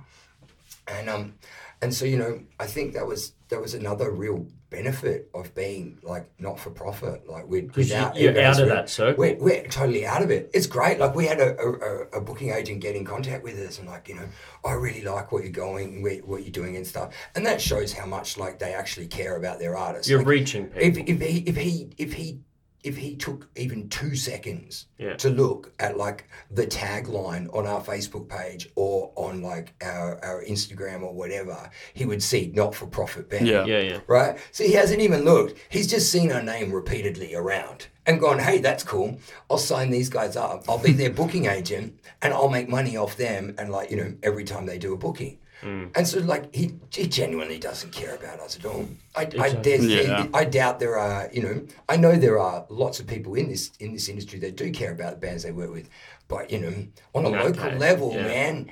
And 0.89 1.09
um 1.09 1.35
and 1.81 1.93
so 1.93 2.05
you 2.05 2.17
know 2.17 2.41
i 2.61 2.67
think 2.67 2.95
that 2.95 3.07
was 3.07 3.33
that 3.49 3.61
was 3.61 3.75
another 3.75 4.11
real 4.11 4.47
benefit 4.71 5.29
of 5.35 5.55
being 5.55 5.99
like 6.03 6.27
not 6.39 6.59
for 6.59 6.71
profit. 6.71 7.29
Like 7.29 7.47
we 7.47 7.61
Because 7.61 7.91
you, 7.91 7.95
without 7.97 8.17
you're 8.17 8.33
egos, 8.33 8.57
out 8.57 8.63
of 8.63 8.69
that 8.71 8.89
circle. 8.89 9.21
we're, 9.23 9.37
we're 9.37 9.67
totally 9.67 10.07
out 10.07 10.23
of 10.23 10.31
it. 10.31 10.51
It's 10.55 10.67
great. 10.67 10.99
Like 10.99 11.15
we 11.15 11.27
had 11.27 11.41
a, 11.41 11.59
a, 11.61 12.19
a- 12.19 12.21
booking 12.23 12.51
agent 12.53 12.81
get 12.81 12.97
in 12.97 13.05
contact 13.05 13.45
with 13.45 13.59
us 13.59 13.79
and 13.79 13.87
like 13.87 14.09
you 14.09 14.15
know 14.15 14.27
i 14.65 14.73
really 14.73 15.03
like 15.03 15.31
what 15.31 15.43
you're 15.43 15.53
going 15.53 16.03
what 16.03 16.43
you're 16.43 16.51
doing 16.51 16.77
and 16.77 16.87
stuff. 16.87 17.13
And 17.35 17.45
that 17.45 17.61
shows 17.61 17.93
how 17.93 18.07
much 18.07 18.39
like 18.39 18.59
they 18.59 18.73
actually 18.73 19.09
care 19.09 19.37
about 19.37 19.59
their 19.59 19.77
artists. 19.77 20.09
You're 20.09 20.21
Like, 20.21 20.29
reaching 20.29 20.71
if, 20.75 20.95
people. 20.95 21.15
if 21.15 21.21
he 21.21 21.39
if 21.41 21.57
he 21.57 21.91
if 21.99 22.13
he 22.15 22.41
if 22.83 22.97
he 22.97 23.15
took 23.15 23.49
even 23.57 23.89
two 23.89 24.17
seconds 24.17 24.87
Yeah. 24.99 25.15
to 25.17 25.31
look 25.31 25.73
at 25.79 25.97
like 25.97 26.29
the 26.51 26.67
tagline 26.67 27.53
on 27.55 27.67
our 27.67 27.81
Facebook 27.81 28.29
page 28.29 28.69
or 28.75 29.13
on 29.15 29.41
like 29.43 29.75
our, 29.83 30.23
our 30.25 30.43
Instagram 30.45 31.03
or 31.03 31.15
whatever, 31.15 31.71
he 31.95 32.05
would 32.05 32.23
see 32.23 32.51
not 32.55 32.75
for 32.75 32.87
profit 32.87 33.29
band. 33.31 33.47
Yeah. 33.47 33.65
yeah, 33.67 33.81
yeah. 33.81 34.01
Right? 34.07 34.37
So 34.51 34.65
he 34.65 34.73
hasn't 34.73 35.01
even 35.01 35.25
looked. 35.25 35.59
He's 35.69 35.87
just 35.87 36.11
seen 36.11 36.33
our 36.33 36.43
name 36.43 36.73
repeatedly 36.73 37.35
around 37.35 37.87
and 38.05 38.21
gone, 38.21 38.41
hey, 38.41 38.59
that's 38.59 38.83
cool. 38.83 39.19
I'll 39.49 39.59
sign 39.59 39.91
these 39.91 40.09
guys 40.09 40.37
up. 40.37 40.65
I'll 40.69 40.79
be 40.79 40.93
their 40.93 41.11
booking 41.11 41.47
agent 41.47 42.01
and 42.21 42.35
I'll 42.35 42.49
make 42.49 42.69
money 42.69 42.97
off 42.97 43.17
them 43.17 43.55
and 43.59 43.71
like, 43.71 43.91
you 43.93 43.97
know, 43.97 44.15
every 44.25 44.45
time 44.45 44.67
they 44.67 44.79
do 44.79 44.93
a 44.93 44.97
booking. 44.97 45.39
And 45.63 46.09
so, 46.09 46.19
like, 46.21 46.53
he, 46.55 46.75
he 46.93 47.07
genuinely 47.07 47.59
doesn't 47.59 47.93
care 47.93 48.15
about 48.17 48.41
us 48.41 48.57
at 48.59 48.65
all. 48.65 48.89
I, 49.15 49.21
I, 49.21 49.25
Exactly. 49.25 49.63
there's, 49.63 49.85
Yeah. 49.87 50.27
I 50.35 50.45
doubt 50.45 50.81
there 50.81 50.99
are, 50.99 51.31
you 51.33 51.43
know, 51.43 51.67
I 51.89 51.97
know 51.97 52.17
there 52.17 52.39
are 52.41 52.67
lots 52.69 52.99
of 53.01 53.07
people 53.07 53.35
in 53.35 53.49
this 53.49 53.71
in 53.79 53.93
this 53.93 54.09
industry 54.09 54.39
that 54.41 54.57
do 54.57 54.71
care 54.73 54.91
about 54.93 55.13
the 55.13 55.27
bands 55.27 55.45
they 55.45 55.53
work 55.53 55.71
with, 55.71 55.89
but 56.27 56.51
you 56.51 56.59
know, 56.61 56.75
on 57.15 57.25
a 57.25 57.29
In 57.29 57.35
local 57.35 57.71
case, 57.71 57.79
level, 57.81 58.13
yeah. 58.15 58.23
man. 58.27 58.71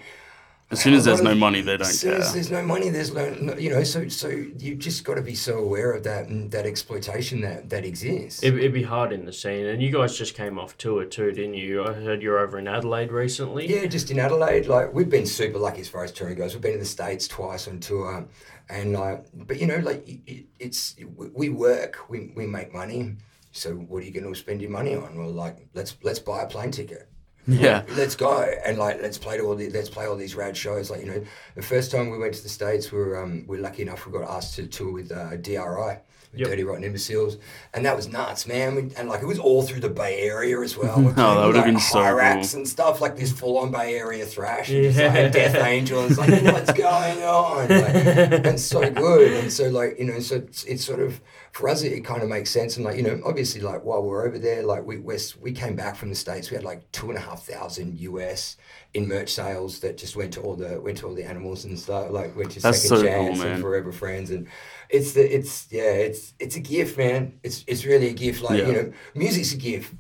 As 0.73 0.81
soon 0.81 0.95
as 0.95 1.05
there's 1.05 1.21
no 1.21 1.35
money, 1.35 1.63
they 1.63 1.77
don't 1.77 1.89
as 1.89 1.99
soon 1.99 2.13
care. 2.13 2.21
as 2.21 2.33
there's 2.33 2.51
no 2.51 2.63
money, 2.63 2.91
there's 2.91 3.13
no, 3.13 3.29
no- 3.35 3.57
you 3.57 3.71
know, 3.71 3.83
so 3.83 4.07
so 4.09 4.29
you 4.29 4.77
just 4.77 5.03
got 5.05 5.15
to 5.15 5.23
be 5.23 5.35
so 5.35 5.59
aware 5.59 5.91
of 5.93 6.05
that 6.05 6.29
and 6.29 6.49
that 6.53 6.65
exploitation 6.65 7.41
that 7.41 7.69
that 7.71 7.85
exists. 7.85 8.43
It, 8.45 8.55
it'd 8.55 8.73
be 8.73 8.85
hard 8.85 9.13
in 9.13 9.25
the 9.25 9.33
scene. 9.33 9.67
And 9.67 9.83
you 9.83 9.91
guys 9.91 10.17
just 10.17 10.35
came 10.37 10.59
off 10.61 10.79
tour 10.79 11.05
too, 11.05 11.33
didn't 11.33 11.55
you? 11.55 11.85
I 11.85 11.93
heard 11.93 12.23
you're 12.23 12.39
over 12.39 12.57
in 12.59 12.69
Adelaide 12.69 13.11
recently. 13.11 13.67
Yeah, 13.69 13.87
just 13.87 14.13
in 14.13 14.21
Adelaide, 14.21 14.67
like 14.69 14.95
we've 14.95 15.11
been 15.11 15.27
super 15.27 15.59
lucky 15.59 15.81
as 15.81 15.89
far 15.89 16.05
as 16.05 16.13
touring 16.13 16.37
goes. 16.39 16.55
We've 16.55 16.63
been 16.63 16.75
in 16.75 16.79
the 16.81 16.85
states 16.85 17.27
twice 17.27 17.67
on 17.67 17.81
tour, 17.81 18.29
and 18.69 18.93
like, 18.93 19.25
but 19.35 19.59
you 19.61 19.67
know, 19.67 19.79
like 19.79 20.07
it- 20.09 20.21
it, 20.27 20.45
it's 20.61 20.95
we- 21.17 21.31
we 21.35 21.49
work, 21.49 22.09
we 22.09 22.33
we 22.37 22.47
make 22.47 22.73
money. 22.73 23.17
So 23.53 23.75
what 23.75 24.05
are 24.05 24.07
you 24.07 24.13
going 24.13 24.33
to 24.33 24.39
spend 24.39 24.63
your 24.63 24.71
money 24.71 24.95
on? 24.95 25.19
Well, 25.19 25.31
like 25.31 25.67
let's 25.75 25.97
let's 26.05 26.21
buy 26.21 26.43
a 26.43 26.47
plane 26.47 26.71
ticket. 26.71 27.10
Yeah. 27.51 27.83
Let's 27.97 28.15
go 28.15 28.43
and 28.65 28.79
like 28.79 29.01
let's 29.03 29.19
play 29.19 29.37
to 29.37 29.43
all 29.45 29.55
the 29.57 29.71
let's 29.71 29.89
play 29.91 30.07
all 30.07 30.17
these 30.17 30.35
rad 30.35 30.57
shows. 30.57 30.91
Like 30.91 31.01
you 31.01 31.07
know, 31.07 31.25
the 31.55 31.63
first 31.63 31.91
time 31.91 32.11
we 32.11 32.19
went 32.19 32.35
to 32.35 32.43
the 32.43 32.49
states, 32.49 32.93
we 32.93 32.99
were 32.99 33.23
um, 33.23 33.45
we 33.47 33.59
are 33.59 33.61
lucky 33.61 33.83
enough 33.83 34.07
we 34.07 34.13
got 34.13 34.29
asked 34.29 34.57
to 34.57 34.67
tour 34.67 34.93
with 34.93 35.13
uh, 35.13 35.37
DRI. 35.37 35.99
Yep. 36.33 36.47
Dirty 36.49 36.63
Rotten 36.63 36.85
Imbeciles, 36.85 37.39
and 37.75 37.85
that 37.85 37.97
was 37.97 38.07
nuts, 38.07 38.47
man. 38.47 38.77
We, 38.77 38.83
and 38.97 39.09
like 39.09 39.21
it 39.21 39.27
was 39.27 39.41
all 39.41 39.63
through 39.63 39.81
the 39.81 39.89
Bay 39.89 40.21
Area 40.21 40.61
as 40.61 40.77
well. 40.77 40.95
Oh, 40.99 41.11
that 41.11 41.47
would've 41.47 41.57
like, 41.57 41.65
been 41.65 41.81
so 41.81 41.99
cool. 42.05 42.21
and 42.21 42.69
stuff 42.69 43.01
like 43.01 43.17
this 43.17 43.33
full 43.33 43.59
on 43.59 43.73
Bay 43.73 43.97
Area 43.97 44.25
thrash, 44.25 44.71
and 44.71 44.85
just, 44.85 44.97
Yeah. 44.97 45.13
like 45.13 45.33
Death 45.33 45.57
Angel. 45.57 46.07
It's 46.07 46.19
like 46.23 46.31
what's 46.45 46.73
going 46.73 47.23
on? 47.25 47.69
Like, 47.69 48.47
and 48.47 48.61
so 48.61 48.89
good, 48.93 49.33
and 49.43 49.53
so 49.53 49.71
like 49.71 49.99
you 49.99 50.05
know, 50.05 50.21
so 50.21 50.37
it's, 50.37 50.63
it's 50.63 50.85
sort 50.85 51.01
of 51.01 51.21
for 51.51 51.69
us 51.69 51.83
it, 51.83 51.91
it 51.93 52.05
kind 52.05 52.23
of 52.23 52.29
makes 52.29 52.51
sense, 52.51 52.77
and 52.77 52.85
like 52.87 52.97
you 52.97 53.03
know, 53.03 53.21
obviously 53.27 53.61
like 53.61 53.83
while 53.85 54.01
we're 54.01 54.25
over 54.25 54.39
there, 54.39 54.63
like 54.63 54.87
we 54.87 54.99
we're, 54.99 55.19
we 55.41 55.51
came 55.51 55.75
back 55.75 55.97
from 55.97 56.11
the 56.11 56.15
states, 56.15 56.49
we 56.49 56.55
had 56.55 56.63
like 56.65 56.89
two 56.93 57.09
and 57.09 57.19
a 57.19 57.21
half 57.21 57.40
thousand 57.41 57.99
US 58.01 58.57
in 58.95 59.09
merch 59.09 59.31
sales 59.33 59.81
that 59.81 59.97
just 59.97 60.17
went 60.17 60.33
to 60.35 60.41
all 60.41 60.55
the 60.57 60.81
went 60.81 60.99
to 60.99 61.07
all 61.07 61.15
the 61.15 61.25
animals 61.25 61.65
and 61.65 61.79
stuff, 61.79 62.11
like 62.11 62.37
went 62.37 62.51
to 62.53 62.61
That's 62.61 62.83
Second 62.83 62.99
so 62.99 63.05
Chance 63.05 63.39
man. 63.39 63.47
and 63.53 63.63
Forever 63.63 63.93
Friends, 63.93 64.31
and 64.31 64.47
it's 64.89 65.13
the 65.13 65.35
it's 65.37 65.67
yeah, 65.71 65.83
it's 65.83 66.33
it's 66.39 66.57
a 66.57 66.61
gift, 66.61 66.97
man. 66.99 67.39
It's 67.43 67.65
it's 67.67 67.85
really 67.85 68.09
a 68.09 68.13
gift. 68.13 68.43
Like 68.43 68.59
Yeah. 68.61 68.67
you 68.67 68.73
know, 68.73 68.93
music's 69.15 69.53
a 69.53 69.57
gift. 69.57 69.95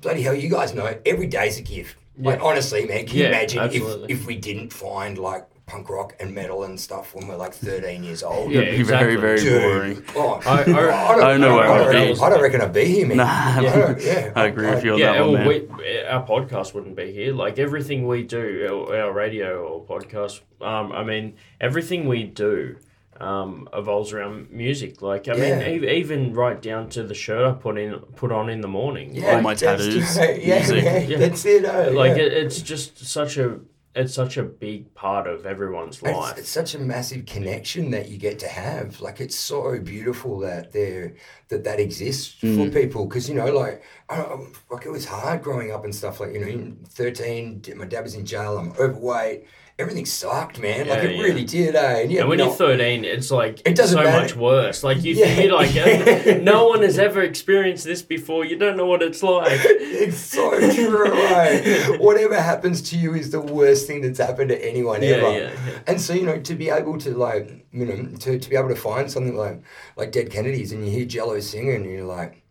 Bloody 0.00 0.22
hell, 0.22 0.34
you 0.34 0.48
guys 0.48 0.74
know 0.74 0.96
every 1.04 1.26
day's 1.26 1.58
a 1.58 1.62
gift. 1.62 1.96
Like 2.20 2.40
honestly, 2.42 2.84
man, 2.86 3.06
can 3.06 3.16
you 3.18 3.26
imagine 3.26 3.60
absolutely. 3.60 4.12
if 4.12 4.20
if 4.20 4.26
we 4.26 4.36
didn't 4.36 4.72
find 4.72 5.18
like 5.18 5.46
punk 5.68 5.88
rock 5.90 6.14
and 6.18 6.34
metal 6.34 6.64
and 6.64 6.78
stuff 6.80 7.14
when 7.14 7.28
we're 7.28 7.36
like 7.36 7.52
thirteen 7.68 8.02
years 8.02 8.22
old? 8.22 8.50
Yeah, 8.50 8.62
It'd 8.62 8.86
very, 8.86 9.16
very 9.16 9.38
Dude, 9.40 9.62
boring. 9.62 10.04
oh, 10.16 10.40
I- 10.46 10.60
I- 10.60 10.64
don't, 10.64 11.22
I 11.22 11.36
know 11.36 11.56
where 11.56 11.68
I 11.68 11.78
I'd 11.88 11.92
don't, 11.92 12.14
be. 12.16 12.20
I 12.20 12.30
don't 12.30 12.42
reckon 12.42 12.60
I'd 12.62 12.72
be 12.72 12.84
here, 12.86 13.06
man. 13.06 13.16
Nah, 13.18 13.24
I 13.28 13.96
yeah, 14.00 14.32
I 14.34 14.46
agree 14.46 14.68
with 14.70 14.82
you 14.84 14.94
on 14.94 14.98
Yeah, 14.98 15.12
that 15.12 15.20
one, 15.24 15.34
man. 15.34 15.46
we, 15.46 16.02
our 16.04 16.26
podcast 16.26 16.74
wouldn't 16.74 16.96
be 16.96 17.12
here. 17.12 17.32
Like 17.32 17.58
everything 17.58 18.06
we 18.06 18.22
do, 18.24 18.66
our, 18.90 18.96
our 19.04 19.12
radio 19.12 19.62
or 19.64 19.84
podcast. 19.84 20.40
Um, 20.60 20.90
I 20.92 21.04
mean, 21.04 21.36
everything 21.60 22.08
we 22.08 22.24
do 22.24 22.76
um, 23.20 23.68
evolves 23.72 24.12
around 24.12 24.50
music. 24.50 25.02
Like 25.02 25.28
I 25.28 25.34
Yeah. 25.36 25.58
mean, 25.58 25.84
e- 25.84 25.90
even 25.98 26.32
right 26.34 26.60
down 26.62 26.88
to 26.90 27.02
the 27.02 27.14
shirt 27.14 27.44
I 27.46 27.52
put 27.52 27.76
in, 27.78 27.98
put 28.16 28.30
on 28.32 28.48
in 28.48 28.60
the 28.60 28.68
morning. 28.68 29.14
Yeah, 29.14 29.34
All 29.36 29.40
my 29.42 29.54
tattoos, 29.54 29.94
just- 29.94 30.16
yeah, 30.20 30.56
music. 30.58 30.84
yeah, 30.84 30.98
Yeah. 30.98 31.18
that's 31.18 31.44
it. 31.44 31.64
Oh, 31.64 31.90
like 31.92 32.16
yeah. 32.16 32.22
it, 32.24 32.32
it's 32.32 32.60
just 32.62 33.04
such 33.06 33.36
a 33.36 33.58
it's 33.94 34.14
such 34.14 34.36
a 34.36 34.42
big 34.42 34.94
part 34.94 35.26
of 35.26 35.46
everyone's 35.46 36.02
life. 36.02 36.38
it's 36.38 36.48
such 36.48 36.74
a 36.74 36.78
massive 36.78 37.26
connection 37.26 37.90
that 37.90 38.08
you 38.08 38.18
get 38.18 38.38
to 38.40 38.48
have. 38.48 39.00
Like 39.00 39.20
it's 39.20 39.36
so 39.36 39.78
beautiful 39.80 40.38
that 40.40 40.72
there 40.72 41.14
that 41.48 41.64
that 41.64 41.80
exists 41.80 42.34
for 42.34 42.46
mm. 42.46 42.72
people. 42.72 43.06
Because 43.06 43.28
you 43.28 43.34
know, 43.34 43.46
like 43.46 43.82
I 44.08 44.18
don't, 44.18 44.54
like 44.70 44.86
it 44.86 44.90
was 44.90 45.04
hard 45.04 45.42
growing 45.42 45.72
up 45.72 45.84
and 45.84 45.94
stuff. 45.94 46.20
Like 46.20 46.32
you 46.32 46.40
know, 46.40 46.76
thirteen, 46.88 47.62
my 47.76 47.86
dad 47.86 48.02
was 48.02 48.14
in 48.14 48.24
jail. 48.24 48.58
I'm 48.58 48.72
overweight. 48.72 49.46
Everything 49.80 50.06
sucked, 50.06 50.58
man. 50.58 50.88
like 50.88 51.04
it 51.04 51.14
yeah. 51.14 51.22
really 51.22 51.44
did. 51.44 51.76
Eh? 51.76 52.00
And, 52.00 52.10
yeah, 52.10 52.20
and 52.22 52.28
when 52.28 52.40
you 52.40 52.46
you're 52.46 52.54
13, 52.54 53.04
it's 53.04 53.30
like 53.30 53.62
It 53.64 53.76
doesn't 53.76 53.96
so 53.96 54.02
matter. 54.02 54.20
much 54.22 54.34
worse. 54.34 54.82
Like 54.82 55.04
you, 55.04 55.14
Yeah. 55.22 55.40
you're 55.40 55.52
like, 55.54 56.42
no 56.42 56.66
one 56.66 56.82
has 56.82 56.98
ever 56.98 57.22
experienced 57.22 57.84
this 57.84 58.02
before. 58.02 58.44
You 58.44 58.58
don't 58.58 58.76
know 58.76 58.86
what 58.86 59.02
it's 59.02 59.22
like. 59.22 59.60
It's 60.00 60.18
so 60.18 60.50
true, 60.74 61.04
right? 61.12 61.98
Whatever 62.00 62.40
happens 62.40 62.82
to 62.90 62.98
you 62.98 63.14
is 63.14 63.30
the 63.30 63.40
worst 63.40 63.86
thing 63.86 64.00
that's 64.02 64.18
happened 64.18 64.48
to 64.50 64.64
anyone 64.68 65.02
Yeah, 65.02 65.10
ever. 65.10 65.30
yeah, 65.32 65.50
yeah. 65.66 65.78
And 65.86 66.00
so, 66.00 66.12
you 66.12 66.22
know, 66.26 66.40
to 66.40 66.54
be 66.54 66.70
able 66.70 66.98
to 66.98 67.10
like, 67.16 67.66
you 67.72 67.86
know, 67.86 68.16
to, 68.18 68.38
to 68.38 68.50
be 68.50 68.56
able 68.56 68.68
to 68.70 68.76
find 68.76 69.10
something 69.10 69.36
like 69.36 69.62
like 69.96 70.10
Dead 70.12 70.30
Kennedys 70.30 70.72
and 70.72 70.84
you 70.84 70.90
hear 70.92 71.04
Jello 71.04 71.38
singing 71.40 71.74
and 71.76 71.84
you're 71.84 72.04
like, 72.04 72.42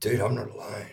dude, 0.00 0.20
I'm 0.20 0.34
not 0.34 0.50
alone. 0.50 0.86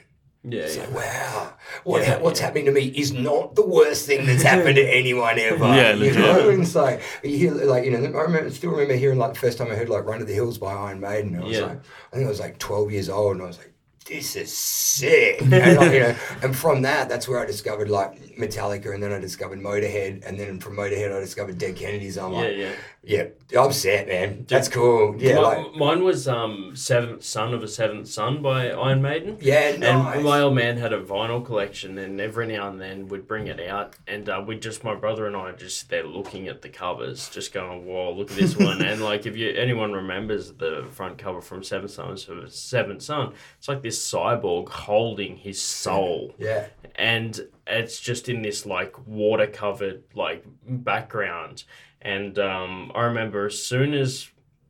Yeah, 0.46 0.62
It's 0.64 0.76
yeah. 0.76 0.84
like, 0.88 0.96
wow, 0.96 1.54
what 1.86 2.02
Yeah, 2.02 2.16
ha- 2.16 2.20
what's 2.22 2.40
yeah. 2.40 2.46
happening 2.48 2.66
to 2.66 2.72
me 2.74 2.88
is 2.88 3.14
not 3.14 3.56
the 3.56 3.66
worst 3.66 4.06
thing 4.06 4.26
that's 4.26 4.44
happened 4.44 4.76
to 4.76 4.84
anyone 4.86 5.40
ever. 5.40 5.64
Yeah, 5.66 5.94
you 5.94 6.12
know, 6.14 6.50
and 6.50 6.64
it's 6.64 6.76
like 6.76 7.02
you 7.24 7.38
hear 7.38 7.52
like 7.54 7.86
you 7.86 7.92
know, 7.92 7.98
I 8.20 8.22
remember, 8.24 8.50
still 8.50 8.72
remember 8.72 8.96
hearing 8.96 9.18
like 9.20 9.34
the 9.36 9.40
first 9.40 9.58
time 9.58 9.72
I 9.72 9.76
heard 9.76 9.88
like 9.90 10.04
Run 10.06 10.20
to 10.20 10.26
the 10.26 10.34
Hills 10.34 10.58
by 10.58 10.74
Iron 10.74 11.00
Maiden. 11.00 11.38
I 11.38 11.44
was 11.46 11.58
Yeah. 11.58 11.66
like, 11.68 11.80
I 12.12 12.16
think 12.16 12.26
I 12.26 12.30
was 12.30 12.42
like 12.42 12.58
12 12.60 12.92
years 12.92 13.08
old, 13.10 13.36
and 13.36 13.44
I 13.44 13.48
was 13.48 13.58
like, 13.58 13.72
this 14.06 14.36
is 14.36 14.56
sick. 14.56 15.42
and, 15.42 15.50
like, 15.52 15.94
you 15.94 16.00
know, 16.02 16.16
and 16.42 16.54
from 16.54 16.82
that, 16.82 17.08
that's 17.08 17.26
where 17.30 17.40
I 17.40 17.46
discovered 17.46 17.90
like 17.90 18.33
Metallica, 18.38 18.94
and 18.94 19.02
then 19.04 19.12
I 19.12 19.20
discovered 19.20 19.60
Motorhead, 19.60 20.26
and 20.28 20.40
then 20.40 20.60
from 20.60 20.76
Motorhead, 20.76 21.16
I 21.16 21.20
discovered 21.20 21.58
Dead 21.58 21.76
Kennedys. 21.76 22.18
I'm 22.18 22.32
Yeah, 22.34 22.38
like, 22.40 22.56
yeah. 22.58 23.28
yeah, 23.52 23.62
I'm 23.62 23.72
set, 23.72 24.08
man. 24.08 24.46
That's 24.48 24.68
cool. 24.70 25.16
Yeah, 25.18 25.36
Mi- 25.36 25.40
like, 25.42 25.76
mine 25.76 26.04
was 26.04 26.28
um 26.28 26.76
Seventh 26.76 27.24
Son 27.24 27.54
of 27.54 27.64
a 27.64 27.68
Seventh 27.68 28.08
Son 28.08 28.42
by 28.42 28.70
Iron 28.72 29.02
Maiden. 29.02 29.38
yeah, 29.42 29.76
nice. 29.78 30.16
And 30.16 30.24
my 30.24 30.40
old 30.42 30.56
man 30.56 30.78
had 30.78 30.94
a 30.94 31.02
vinyl 31.02 31.46
collection, 31.46 31.98
and 31.98 32.20
every 32.22 32.48
now 32.48 32.70
and 32.70 32.80
then 32.82 33.08
we'd 33.08 33.28
bring 33.28 33.48
it 33.48 33.60
out, 33.60 33.96
and 34.08 34.28
uh, 34.30 34.44
we 34.46 34.58
just 34.58 34.84
my 34.84 34.96
brother 34.96 35.28
and 35.28 35.36
I 35.36 35.52
just 35.52 35.90
there 35.90 36.06
looking 36.06 36.48
at 36.48 36.62
the 36.62 36.70
covers, 36.70 37.30
just 37.30 37.54
going, 37.54 37.86
"Whoa, 37.86 38.12
look 38.14 38.32
at 38.32 38.38
this 38.38 38.56
one!" 38.58 38.82
and 38.86 39.02
like, 39.04 39.26
if 39.26 39.36
you 39.38 39.50
anyone 39.50 39.92
remembers 39.94 40.54
the 40.54 40.86
front 40.92 41.18
cover 41.18 41.42
from 41.42 41.64
Seventh 41.64 41.92
Son 41.92 42.12
of 42.12 42.38
a 42.38 42.50
Seventh 42.50 43.02
Son, 43.02 43.34
it's 43.58 43.68
like 43.68 43.82
this 43.82 44.00
cyborg 44.12 44.70
holding 44.70 45.38
his 45.38 45.62
soul, 45.62 46.34
yeah, 46.38 46.68
and 46.96 47.48
it's 47.68 48.00
just 48.00 48.30
in 48.30 48.42
this 48.42 48.66
like 48.66 48.96
water 49.08 49.48
covered 49.48 50.04
like 50.16 50.46
background, 50.68 51.64
and 52.02 52.38
um, 52.40 52.92
I 52.94 53.04
remember 53.04 53.48
as 53.48 53.64
soon 53.64 53.94
as 53.94 54.30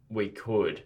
we 0.09 0.29
could. 0.29 0.83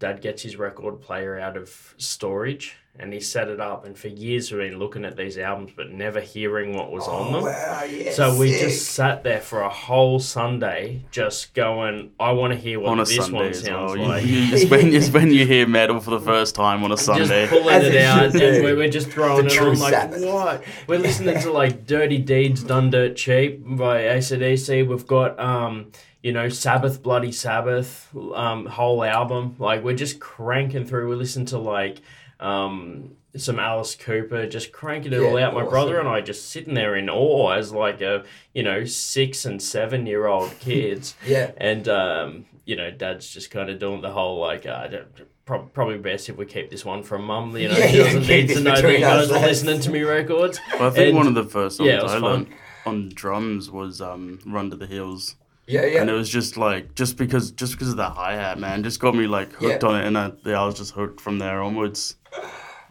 Dad 0.00 0.20
gets 0.20 0.42
his 0.42 0.56
record 0.56 1.00
player 1.00 1.38
out 1.38 1.56
of 1.56 1.94
storage 1.98 2.76
and 2.98 3.12
he 3.12 3.20
set 3.20 3.48
it 3.48 3.60
up. 3.60 3.84
And 3.84 3.96
for 3.96 4.08
years, 4.08 4.50
we've 4.50 4.60
been 4.70 4.78
looking 4.78 5.04
at 5.04 5.16
these 5.16 5.38
albums 5.38 5.72
but 5.76 5.90
never 5.92 6.20
hearing 6.20 6.74
what 6.74 6.90
was 6.90 7.06
on 7.06 7.28
Oh, 7.28 7.32
them. 7.34 7.42
wow, 7.44 7.84
yeah, 7.84 8.10
So 8.12 8.36
we 8.36 8.50
sick. 8.50 8.62
just 8.68 8.86
sat 8.92 9.22
there 9.22 9.40
for 9.40 9.60
a 9.60 9.68
whole 9.68 10.18
Sunday, 10.18 11.02
just 11.10 11.54
going, 11.54 12.10
"I 12.18 12.32
want 12.32 12.52
to 12.54 12.58
hear 12.58 12.80
what 12.80 12.90
on 12.92 13.00
a 13.00 13.04
this 13.04 13.16
Sunday 13.16 13.36
one 13.38 13.46
as 13.48 13.62
sounds 13.62 13.92
well. 13.92 14.00
You- 14.00 14.06
like." 14.08 14.24
it's, 14.26 14.70
when, 14.70 14.92
it's 14.94 15.10
when 15.10 15.30
you 15.32 15.46
hear 15.46 15.66
metal 15.78 16.00
for 16.00 16.10
the 16.10 16.20
first 16.20 16.54
time 16.54 16.82
on 16.82 16.92
a 16.92 16.96
Sunday. 16.96 17.46
Just 17.46 17.52
pulling 17.52 17.74
As 17.76 17.84
it 17.84 17.94
it 17.94 18.02
out, 18.02 18.24
and 18.34 18.64
we're, 18.64 18.76
we're 18.76 18.88
just 18.90 19.08
throwing 19.10 19.46
The 19.46 19.52
it 19.52 19.56
true 19.56 19.70
on 19.70 19.78
like, 19.78 19.92
Sabbath. 19.94 20.24
what? 20.24 20.64
We're 20.88 20.98
listening 20.98 21.38
to 21.42 21.52
like 21.52 21.86
"Dirty 21.86 22.18
Deeds 22.18 22.62
Done 22.64 22.90
Dirt 22.90 23.16
Cheap" 23.16 23.60
by 23.76 24.00
ACDC. 24.02 24.86
We've 24.88 25.06
got, 25.06 25.38
um, 25.38 25.92
you 26.22 26.32
know, 26.32 26.48
Sabbath, 26.48 27.02
Bloody 27.02 27.32
Sabbath, 27.32 28.08
um, 28.34 28.66
whole 28.66 29.02
album. 29.04 29.56
Like 29.58 29.82
we're 29.82 29.96
just 29.96 30.20
cranking 30.20 30.84
through. 30.86 31.08
We 31.10 31.16
listen 31.16 31.46
to 31.46 31.58
like. 31.58 32.00
Um, 32.38 33.12
some 33.36 33.60
Alice 33.60 33.94
Cooper, 33.94 34.48
just 34.48 34.72
cranking 34.72 35.12
it 35.12 35.18
all 35.22 35.38
out. 35.38 35.54
My 35.54 35.60
awesome. 35.60 35.70
brother 35.70 36.00
and 36.00 36.08
I 36.08 36.20
just 36.20 36.48
sitting 36.50 36.74
there 36.74 36.96
in 36.96 37.08
awe 37.08 37.52
as 37.52 37.72
like 37.72 38.00
a 38.00 38.24
you 38.54 38.64
know 38.64 38.84
six 38.84 39.44
and 39.44 39.62
seven 39.62 40.04
year 40.06 40.26
old 40.26 40.50
kids. 40.60 41.14
yeah. 41.24 41.52
And 41.58 41.86
um, 41.88 42.46
you 42.64 42.74
know, 42.74 42.90
Dad's 42.90 43.28
just 43.32 43.52
kind 43.52 43.70
of 43.70 43.78
doing 43.78 44.00
the 44.00 44.10
whole 44.10 44.40
like, 44.40 44.66
uh, 44.66 44.88
don't- 44.88 45.72
probably 45.72 45.98
best 45.98 46.28
if 46.28 46.36
we 46.36 46.44
keep 46.46 46.70
this 46.70 46.84
one 46.84 47.02
from 47.04 47.24
Mum. 47.24 47.56
You 47.56 47.68
know, 47.68 47.76
Yeah, 47.76 47.86
she 47.88 47.96
doesn't 47.98 48.20
keep 48.22 48.48
need 48.48 48.54
to 48.56 48.60
know 48.60 48.70
that 48.70 48.74
between 48.76 48.94
you 48.94 49.00
guys 49.00 49.30
are 49.30 49.40
listening 49.40 49.80
to 49.80 49.90
me 49.90 50.02
records. 50.18 50.58
Well, 50.78 50.88
I 50.88 50.90
think 50.90 51.08
And- 51.08 51.16
one 51.16 51.26
of 51.28 51.34
the 51.34 51.44
first 51.44 51.76
songs 51.76 51.88
yeah, 51.88 52.00
I 52.02 52.16
learned 52.18 52.48
on 52.84 53.10
drums 53.10 53.70
was 53.70 54.00
um, 54.00 54.40
"Run 54.46 54.70
to 54.70 54.76
the 54.76 54.86
Hills," 54.88 55.36
Yeah, 55.70 55.86
yeah. 55.86 56.00
and 56.00 56.10
it 56.10 56.12
was 56.14 56.28
just 56.28 56.56
like 56.56 56.94
just 56.96 57.16
because 57.16 57.52
just 57.52 57.72
because 57.72 57.90
of 57.90 57.96
the 57.96 58.08
hi 58.10 58.32
hat, 58.34 58.58
man, 58.58 58.82
just 58.82 58.98
got 58.98 59.14
me 59.14 59.26
like 59.26 59.52
hooked 59.52 59.82
Yeah. 59.82 59.88
on 59.88 60.00
it, 60.00 60.06
and 60.06 60.18
I, 60.18 60.32
yeah, 60.44 60.60
I 60.62 60.66
was 60.66 60.74
just 60.76 60.92
hooked 60.94 61.20
from 61.20 61.38
there 61.38 61.62
onwards. 61.62 62.16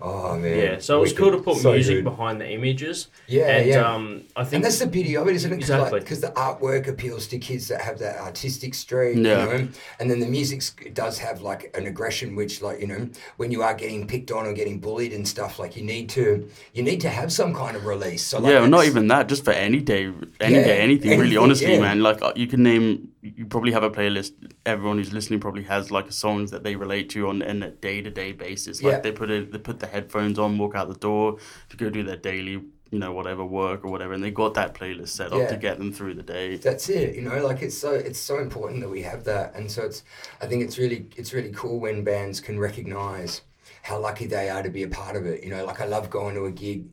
Oh 0.02 0.38
man. 0.38 0.58
Yeah, 0.58 0.80
so 0.80 0.98
it 0.98 1.02
was 1.02 1.10
Wicked. 1.12 1.22
cool 1.24 1.32
to 1.32 1.38
put 1.44 1.58
So 1.58 1.74
music 1.74 1.98
good. 1.98 2.04
behind 2.06 2.40
the 2.42 2.50
images. 2.50 3.08
Yeah, 3.28 3.48
and 3.58 3.68
yeah. 3.68 3.94
um, 3.94 4.24
I 4.36 4.44
think 4.44 4.54
And 4.56 4.64
that's 4.66 4.80
the 4.80 4.88
beauty 4.88 5.16
of 5.18 5.28
it, 5.28 5.36
isn't 5.36 5.52
it? 5.52 5.58
Because 5.58 5.70
Exactly. 5.70 6.20
the 6.20 6.32
artwork 6.36 6.88
appeals 6.88 7.28
to 7.28 7.38
kids 7.38 7.68
that 7.68 7.82
have 7.82 8.00
that 8.00 8.20
artistic 8.20 8.74
streak, 8.74 9.18
Yeah. 9.18 9.44
you 9.46 9.50
know. 9.64 9.68
And 10.00 10.10
then 10.10 10.20
the 10.20 10.28
music 10.28 10.94
does 10.94 11.20
have 11.20 11.42
like 11.42 11.76
an 11.78 11.86
aggression, 11.86 12.36
which, 12.36 12.62
like 12.62 12.80
you 12.80 12.88
know, 12.88 13.10
when 13.38 13.52
you 13.52 13.62
are 13.64 13.74
getting 13.74 14.08
picked 14.08 14.32
on 14.32 14.46
or 14.46 14.54
getting 14.54 14.80
bullied 14.80 15.14
and 15.14 15.28
stuff, 15.28 15.60
like 15.60 15.76
you 15.76 15.84
need 15.84 16.10
to, 16.10 16.48
you 16.74 16.84
need 16.84 17.02
to 17.02 17.10
have 17.10 17.32
some 17.32 17.54
kind 17.54 17.76
of 17.76 17.86
release. 17.86 18.24
So 18.24 18.40
like 18.40 18.54
yeah, 18.54 18.60
well, 18.62 18.70
not 18.70 18.86
even 18.86 19.08
that, 19.10 19.28
just 19.28 19.44
for 19.44 19.52
any 19.52 19.80
day, 19.82 20.12
any 20.40 20.56
Yeah, 20.56 20.64
day, 20.64 20.80
anything, 20.80 21.20
really. 21.20 21.38
Honestly, 21.38 21.74
yeah. 21.74 21.80
man, 21.82 22.02
like 22.02 22.22
uh, 22.22 22.34
you 22.36 22.48
can 22.48 22.64
name, 22.64 23.09
you 23.21 23.45
probably 23.45 23.71
have 23.71 23.84
a 23.84 23.89
playlist. 23.91 24.32
Everyone 24.65 24.97
who's 24.97 25.12
listening 25.13 25.39
probably 25.39 25.63
has 25.63 25.91
like 25.91 26.12
songs 26.12 26.51
that 26.51 26.63
they 26.63 26.75
relate 26.75 27.10
to 27.12 27.27
on, 27.27 27.41
on 27.41 27.63
a 27.63 27.71
day 27.71 28.01
to 28.01 28.10
day 28.10 28.32
basis. 28.32 28.82
Like 28.82 28.91
Yeah. 28.93 28.99
they 29.01 29.12
put 29.12 29.29
it, 29.29 29.51
they 29.51 29.58
put 29.58 29.79
the 29.79 29.88
headphones 29.88 30.39
on, 30.39 30.58
walk 30.58 30.75
out 30.75 30.88
the 30.88 30.95
door 30.95 31.38
to 31.69 31.77
go 31.77 31.89
do 31.89 32.03
their 32.03 32.15
daily, 32.15 32.51
you 32.91 32.99
know, 32.99 33.12
whatever 33.12 33.45
work 33.45 33.84
or 33.84 33.91
whatever, 33.91 34.13
and 34.13 34.23
they 34.23 34.32
got 34.32 34.53
that 34.53 34.73
playlist 34.73 35.10
set 35.10 35.32
up 35.34 35.39
Yeah. 35.39 35.47
to 35.49 35.58
get 35.58 35.77
them 35.79 35.91
through 35.91 36.13
the 36.15 36.23
day. 36.23 36.55
That's 36.58 36.88
it, 36.89 37.15
you 37.15 37.21
know. 37.21 37.45
Like 37.45 37.62
it's 37.62 37.77
so 37.77 37.91
it's 37.93 38.19
so 38.19 38.39
important 38.39 38.79
that 38.82 38.89
we 38.89 39.01
have 39.01 39.25
that, 39.25 39.53
and 39.55 39.69
so 39.69 39.84
it's. 39.84 40.03
I 40.41 40.45
think 40.45 40.63
it's 40.63 40.77
really 40.77 41.08
it's 41.17 41.34
really 41.34 41.51
cool 41.51 41.79
when 41.79 42.03
bands 42.03 42.39
can 42.39 42.58
recognize 42.60 43.41
how 43.82 43.99
lucky 43.99 44.25
they 44.27 44.49
are 44.49 44.63
to 44.63 44.69
be 44.69 44.84
a 44.84 44.88
part 44.88 45.15
of 45.15 45.25
it. 45.25 45.43
You 45.43 45.49
know, 45.49 45.65
like 45.65 45.82
I 45.82 45.86
love 45.86 46.10
going 46.10 46.36
to 46.36 46.45
a 46.45 46.51
gig. 46.51 46.86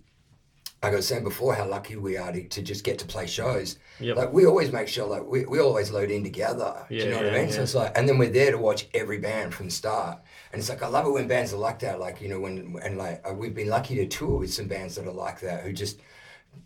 Like 0.83 0.93
I 0.93 0.97
was 0.97 1.07
saying 1.07 1.25
before, 1.25 1.55
how 1.55 1.67
lucky 1.67 1.97
we 1.97 2.17
are 2.17 2.31
to, 2.31 2.47
to 2.49 2.63
just 2.63 2.85
get 2.85 2.99
to 2.99 3.07
play 3.07 3.27
shows. 3.27 3.79
Yep. 3.99 4.17
Like 4.17 4.33
we 4.33 4.47
always 4.47 4.71
make 4.73 4.89
sure, 4.89 5.07
like 5.07 5.25
we, 5.25 5.45
we 5.47 5.59
always 5.59 5.91
load 5.91 6.11
in 6.11 6.23
together. 6.23 6.87
Do 6.89 6.95
you 6.95 7.11
know 7.11 7.17
what 7.17 7.27
I 7.27 7.37
yeah, 7.37 7.43
mean? 7.43 7.53
So 7.53 7.63
it's 7.63 7.75
like, 7.75 7.97
and 7.97 8.09
then 8.09 8.19
we're 8.19 8.31
there 8.31 8.51
to 8.53 8.59
watch 8.59 8.87
every 8.95 9.19
band 9.19 9.55
from 9.55 9.67
the 9.67 9.73
start. 9.73 10.19
And 10.53 10.61
it's 10.61 10.69
like 10.69 10.83
I 10.83 10.89
love 10.89 11.07
it 11.07 11.11
when 11.11 11.27
bands 11.29 11.53
are 11.53 11.59
like 11.59 11.79
that. 11.81 11.99
Like 11.99 12.21
you 12.21 12.29
know 12.29 12.41
when 12.41 12.77
and 12.83 12.99
like 12.99 13.27
uh, 13.29 13.33
we've 13.33 13.55
been 13.55 13.69
lucky 13.69 13.97
to 13.97 14.07
tour 14.07 14.39
with 14.39 14.53
some 14.53 14.69
bands 14.69 14.95
that 14.97 15.07
are 15.07 15.13
like 15.13 15.41
that 15.41 15.63
who 15.63 15.73
just 15.73 16.01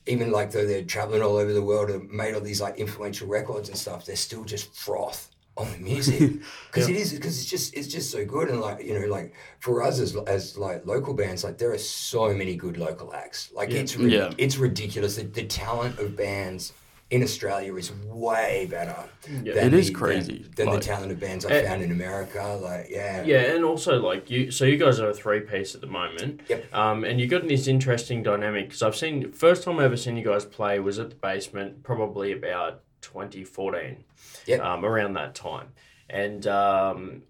even 0.06 0.30
like 0.30 0.50
though 0.50 0.66
they're 0.66 0.84
traveling 0.84 1.22
all 1.22 1.36
over 1.36 1.52
the 1.52 1.62
world 1.62 1.90
and 1.90 2.10
made 2.10 2.34
all 2.34 2.40
these 2.40 2.60
like 2.60 2.78
influential 2.78 3.28
records 3.28 3.68
and 3.68 3.78
stuff, 3.78 4.04
they're 4.04 4.16
still 4.16 4.44
just 4.44 4.74
froth 4.74 5.30
on 5.56 5.70
the 5.72 5.78
music 5.78 6.40
because 6.72 6.88
it 6.88 6.96
is 6.96 7.12
because 7.12 7.38
it's 7.40 7.50
just 7.50 7.74
it's 7.76 7.88
just 7.88 8.10
so 8.10 8.24
good 8.24 8.48
and 8.48 8.60
like 8.60 8.82
you 8.84 8.98
know 8.98 9.06
like 9.08 9.34
for 9.58 9.82
us 9.82 9.98
as 10.00 10.16
as 10.26 10.56
like 10.56 10.86
local 10.86 11.12
bands 11.12 11.44
like 11.44 11.58
there 11.58 11.72
are 11.72 11.78
so 11.78 12.32
many 12.32 12.54
good 12.56 12.78
local 12.78 13.12
acts 13.12 13.50
like 13.54 13.70
it's 13.70 13.96
ri- 13.96 14.14
Yeah. 14.16 14.32
it's 14.38 14.56
ridiculous 14.56 15.16
the, 15.16 15.24
the 15.24 15.44
talent 15.44 15.98
of 15.98 16.16
bands 16.16 16.72
in 17.10 17.24
Australia 17.24 17.74
is 17.74 17.90
way 18.06 18.68
better 18.70 18.94
Yeah. 19.42 19.54
than 19.54 19.74
It 19.74 19.80
is 19.80 19.88
the- 19.88 19.94
crazy, 19.94 20.42
than, 20.44 20.52
than 20.54 20.66
like- 20.68 20.78
the 20.80 20.86
talent 20.86 21.10
of 21.10 21.18
bands 21.18 21.44
I 21.44 21.50
Eh. 21.50 21.68
found 21.68 21.82
in 21.82 21.90
America 21.90 22.58
like 22.62 22.86
yeah 22.88 23.24
Yeah, 23.24 23.40
and 23.54 23.64
also 23.64 23.98
like 24.00 24.30
you, 24.30 24.52
so 24.52 24.64
you 24.64 24.76
guys 24.76 25.00
are 25.00 25.10
a 25.10 25.14
three 25.14 25.40
piece 25.40 25.74
at 25.74 25.80
the 25.80 25.88
moment. 25.88 26.42
Yep. 26.48 26.72
Um, 26.72 27.02
and 27.04 27.20
you 27.20 27.26
got 27.26 27.48
this 27.48 27.66
interesting 27.66 28.22
dynamic 28.22 28.68
because 28.68 28.82
I've 28.82 28.94
seen 28.96 29.32
first 29.32 29.64
time 29.64 29.80
I 29.80 29.84
ever 29.86 29.96
seen 29.96 30.16
you 30.16 30.24
guys 30.24 30.44
play 30.44 30.78
was 30.78 31.00
at 31.00 31.10
the 31.10 31.16
basement, 31.16 31.82
probably 31.82 32.30
about 32.30 32.82
twenty 33.00 33.44
fourteen. 33.44 34.04
Yep. 34.46 34.60
Um, 34.60 34.84
around 34.84 35.14
that 35.14 35.34
time, 35.34 35.68
and 36.08 36.46
um, 36.46 37.22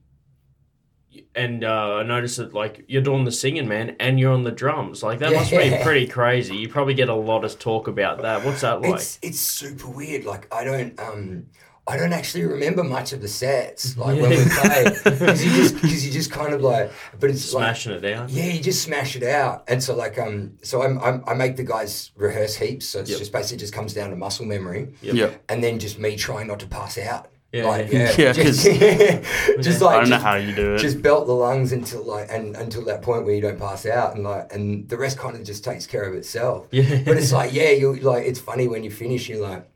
and 1.34 1.64
uh, 1.64 1.96
I 1.96 2.02
noticed 2.02 2.36
that 2.36 2.54
like 2.54 2.84
you're 2.88 3.02
doing 3.02 3.24
the 3.24 3.32
singing, 3.32 3.68
man, 3.68 3.96
and 3.98 4.20
you're 4.20 4.32
on 4.32 4.44
the 4.44 4.52
drums. 4.52 5.02
Like 5.02 5.18
that 5.20 5.32
must 5.32 5.50
be 5.50 5.76
pretty 5.82 6.06
crazy. 6.06 6.56
You 6.56 6.68
probably 6.68 6.94
get 6.94 7.08
a 7.08 7.14
lot 7.14 7.44
of 7.44 7.58
talk 7.58 7.88
about 7.88 8.22
that. 8.22 8.44
What's 8.44 8.60
that 8.60 8.80
like? 8.80 8.94
It's 8.94 9.18
it's 9.22 9.40
super 9.40 9.88
weird. 9.88 10.24
Like 10.24 10.52
I 10.54 10.64
don't 10.64 10.98
um 11.00 11.46
I 11.90 11.96
don't 11.96 12.12
actually 12.12 12.44
remember 12.44 12.84
much 12.84 13.12
of 13.12 13.20
the 13.20 13.28
sets 13.28 13.96
like 13.96 14.20
when 14.20 14.30
we 14.30 14.44
play 14.60 14.84
because 15.04 15.44
you 15.44 15.50
just 15.62 15.74
because 15.74 16.06
you 16.06 16.12
just 16.12 16.30
kind 16.30 16.52
of 16.54 16.60
like 16.62 16.90
but 17.18 17.30
it's 17.30 17.52
like 17.52 17.64
Smashing 17.64 17.92
it 17.92 18.00
down. 18.00 18.28
yeah 18.30 18.46
you 18.46 18.60
just 18.62 18.82
smash 18.82 19.16
it 19.16 19.22
out 19.24 19.64
and 19.68 19.82
so 19.82 19.94
like 19.94 20.18
um 20.18 20.58
so 20.62 20.82
I'm, 20.82 20.98
I'm 21.00 21.22
I 21.26 21.34
make 21.34 21.56
the 21.56 21.64
guys 21.64 22.12
rehearse 22.16 22.54
heaps 22.56 22.86
so 22.86 23.00
it's 23.00 23.10
Yep. 23.10 23.18
just 23.18 23.32
basically 23.32 23.58
just 23.58 23.72
comes 23.72 23.92
down 23.94 24.10
to 24.10 24.16
muscle 24.16 24.46
memory 24.46 24.94
Yep. 25.02 25.14
Yeah. 25.14 25.30
and 25.48 25.62
then 25.64 25.78
just 25.78 25.98
me 25.98 26.16
trying 26.16 26.46
not 26.46 26.60
to 26.60 26.66
pass 26.66 26.96
out 26.98 27.28
Yeah, 27.52 27.64
like 27.66 27.90
yeah. 27.92 28.12
yeah, 28.16 28.16
Yeah, 28.26 28.32
just, 28.32 28.64
'cause 28.64 29.64
just 29.64 29.80
like 29.82 29.96
I 29.96 30.00
don't 30.00 30.10
know 30.10 30.16
just- 30.16 30.24
how 30.24 30.36
you 30.36 30.54
do 30.54 30.74
it. 30.74 30.78
just 30.78 31.02
belt 31.02 31.26
the 31.26 31.32
lungs 31.34 31.72
until 31.72 32.04
like 32.04 32.28
and 32.30 32.56
until 32.56 32.84
that 32.84 33.02
point 33.02 33.24
where 33.24 33.34
you 33.34 33.40
don't 33.40 33.58
pass 33.58 33.86
out 33.86 34.14
and 34.14 34.22
like 34.24 34.52
and 34.54 34.88
the 34.88 34.96
rest 34.96 35.18
kind 35.18 35.34
of 35.36 35.42
just 35.44 35.64
takes 35.64 35.86
care 35.86 36.04
of 36.04 36.14
itself 36.14 36.66
Yeah. 36.70 37.02
but 37.04 37.16
it's 37.16 37.32
like 37.32 37.52
yeah 37.52 37.70
you 37.70 37.94
like 37.96 38.24
it's 38.30 38.38
funny 38.38 38.68
when 38.68 38.84
you 38.84 38.90
finish 38.90 39.28
you're 39.28 39.40
like 39.42 39.62
I 39.62 39.69